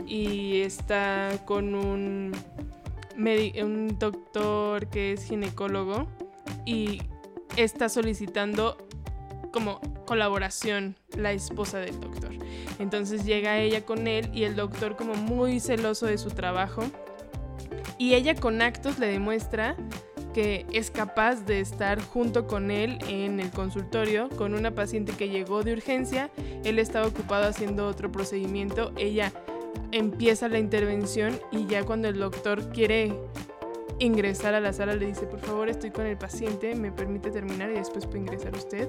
y 0.06 0.60
está 0.60 1.30
con 1.46 1.74
un, 1.74 2.32
un 3.16 3.98
doctor 3.98 4.88
que 4.88 5.12
es 5.12 5.24
ginecólogo 5.24 6.06
y 6.66 7.00
está 7.56 7.88
solicitando 7.88 8.76
como 9.52 9.80
colaboración 10.06 10.96
la 11.16 11.32
esposa 11.32 11.78
del 11.78 11.98
doctor. 12.00 12.30
Entonces 12.78 13.24
llega 13.24 13.58
ella 13.58 13.84
con 13.84 14.06
él 14.06 14.30
y 14.32 14.44
el 14.44 14.56
doctor 14.56 14.96
como 14.96 15.14
muy 15.14 15.60
celoso 15.60 16.06
de 16.06 16.18
su 16.18 16.30
trabajo 16.30 16.82
y 17.98 18.14
ella 18.14 18.34
con 18.34 18.62
actos 18.62 18.98
le 18.98 19.06
demuestra 19.06 19.76
que 20.32 20.64
es 20.72 20.90
capaz 20.90 21.44
de 21.44 21.60
estar 21.60 22.00
junto 22.00 22.46
con 22.46 22.70
él 22.70 22.98
en 23.08 23.40
el 23.40 23.50
consultorio 23.50 24.28
con 24.30 24.54
una 24.54 24.70
paciente 24.70 25.12
que 25.12 25.28
llegó 25.28 25.62
de 25.62 25.72
urgencia, 25.72 26.30
él 26.64 26.78
estaba 26.78 27.06
ocupado 27.06 27.48
haciendo 27.48 27.86
otro 27.86 28.12
procedimiento, 28.12 28.92
ella 28.96 29.32
empieza 29.92 30.48
la 30.48 30.58
intervención 30.58 31.38
y 31.50 31.66
ya 31.66 31.84
cuando 31.84 32.08
el 32.08 32.18
doctor 32.18 32.70
quiere 32.72 33.12
ingresar 33.98 34.54
a 34.54 34.60
la 34.60 34.72
sala 34.72 34.94
le 34.94 35.06
dice, 35.06 35.26
por 35.26 35.40
favor 35.40 35.68
estoy 35.68 35.90
con 35.90 36.06
el 36.06 36.16
paciente, 36.16 36.74
me 36.74 36.90
permite 36.90 37.30
terminar 37.30 37.70
y 37.70 37.74
después 37.74 38.06
puede 38.06 38.20
ingresar 38.20 38.54
usted. 38.54 38.88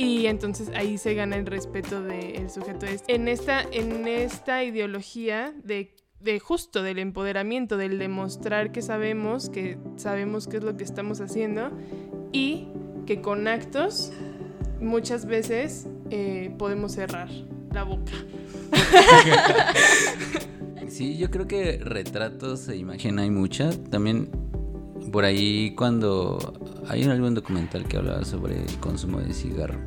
Y 0.00 0.26
entonces 0.26 0.70
ahí 0.74 0.98
se 0.98 1.14
gana 1.14 1.36
el 1.36 1.46
respeto 1.46 2.02
del 2.02 2.50
sujeto. 2.50 2.86
En 3.06 3.28
esta, 3.28 3.62
en 3.62 4.08
esta 4.08 4.64
ideología 4.64 5.52
de 5.62 5.94
de 6.20 6.38
justo 6.38 6.82
del 6.82 6.98
empoderamiento, 6.98 7.76
del 7.76 7.98
demostrar 7.98 8.72
que 8.72 8.82
sabemos, 8.82 9.48
que 9.48 9.78
sabemos 9.96 10.46
qué 10.46 10.58
es 10.58 10.64
lo 10.64 10.76
que 10.76 10.84
estamos 10.84 11.20
haciendo 11.20 11.70
y 12.32 12.68
que 13.06 13.22
con 13.22 13.48
actos 13.48 14.12
muchas 14.80 15.24
veces 15.24 15.88
eh, 16.10 16.54
podemos 16.58 16.92
cerrar 16.92 17.28
la 17.72 17.84
boca. 17.84 18.12
Sí, 20.88 21.16
yo 21.16 21.30
creo 21.30 21.46
que 21.46 21.78
retratos 21.78 22.68
e 22.68 22.76
imagen 22.76 23.20
hay 23.20 23.30
mucha. 23.30 23.70
También 23.90 24.28
por 25.10 25.24
ahí 25.24 25.74
cuando 25.76 26.38
hay 26.88 27.04
algún 27.04 27.34
documental 27.34 27.84
que 27.84 27.96
hablaba 27.96 28.24
sobre 28.24 28.60
el 28.60 28.76
consumo 28.78 29.20
de 29.20 29.32
cigarro. 29.32 29.78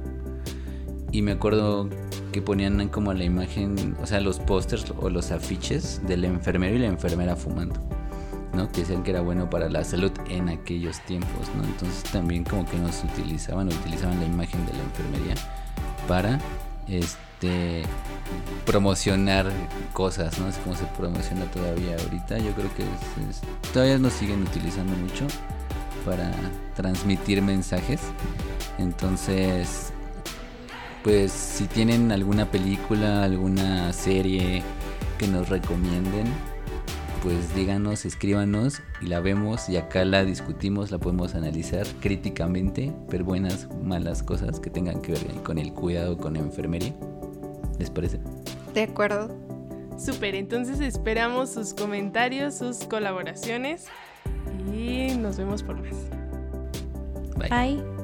Y 1.12 1.21
me 1.21 1.33
acuerdo 1.33 1.89
que 2.31 2.41
ponían 2.41 2.88
como 2.89 3.13
la 3.13 3.23
imagen, 3.23 3.95
o 4.01 4.07
sea, 4.07 4.19
los 4.19 4.39
pósters 4.39 4.91
o 4.99 5.09
los 5.09 5.31
afiches 5.31 6.01
del 6.07 6.25
enfermero 6.25 6.75
y 6.75 6.79
la 6.79 6.88
enfermera 6.88 7.36
fumando, 7.36 7.79
¿no? 8.53 8.71
Que 8.71 8.81
decían 8.81 9.03
que 9.03 9.12
era 9.12 9.21
bueno 9.21 9.49
para 9.49 9.69
la 9.69 9.83
salud 9.83 10.12
en 10.29 10.49
aquellos 10.49 10.99
tiempos, 11.01 11.49
¿no? 11.55 11.63
Entonces 11.63 12.03
también 12.12 12.43
como 12.43 12.65
que 12.65 12.77
nos 12.77 13.03
utilizaban, 13.03 13.67
utilizaban 13.67 14.19
la 14.19 14.25
imagen 14.25 14.65
de 14.65 14.73
la 14.73 14.83
enfermería 14.83 15.36
para 16.07 16.39
este 16.88 17.33
promocionar 18.65 19.51
cosas, 19.93 20.39
¿no? 20.39 20.47
Es 20.47 20.58
como 20.58 20.75
se 20.75 20.86
promociona 20.97 21.45
todavía 21.45 21.95
ahorita. 21.97 22.38
Yo 22.38 22.51
creo 22.53 22.73
que 22.75 22.84
todavía 23.73 23.97
nos 23.97 24.13
siguen 24.13 24.41
utilizando 24.43 24.95
mucho 24.97 25.27
para 26.06 26.32
transmitir 26.75 27.41
mensajes. 27.41 28.01
Entonces, 28.77 29.91
pues 31.03 31.32
si 31.32 31.65
tienen 31.65 32.12
alguna 32.12 32.49
película, 32.49 33.23
alguna 33.23 33.91
serie 33.93 34.63
que 35.17 35.27
nos 35.27 35.49
recomienden, 35.49 36.25
pues 37.21 37.56
díganos, 37.56 38.06
escríbanos 38.06 38.82
y 39.01 39.08
la 39.08 39.21
vemos 39.21 39.69
y 39.69 39.77
acá 39.77 40.03
la 40.03 40.25
discutimos, 40.25 40.91
la 40.91 40.97
podemos 40.97 41.36
analizar 41.36 41.88
críticamente, 42.01 42.93
ver 43.10 43.23
buenas, 43.23 43.69
malas 43.82 44.23
cosas 44.23 44.60
que 44.60 44.69
tengan 44.69 45.01
que 45.01 45.13
ver 45.13 45.27
con 45.43 45.58
el 45.58 45.73
cuidado 45.73 46.17
con 46.17 46.34
la 46.34 46.39
enfermería. 46.39 46.93
¿Les 47.79 47.89
parece? 47.89 48.19
De 48.73 48.83
acuerdo. 48.83 49.29
Súper, 49.97 50.36
entonces 50.36 50.79
esperamos 50.79 51.51
sus 51.51 51.73
comentarios, 51.73 52.55
sus 52.55 52.86
colaboraciones 52.86 53.86
y 54.73 55.15
nos 55.15 55.38
vemos 55.38 55.63
por 55.63 55.79
más. 55.79 55.95
Bye. 57.38 57.49
Bye. 57.49 58.02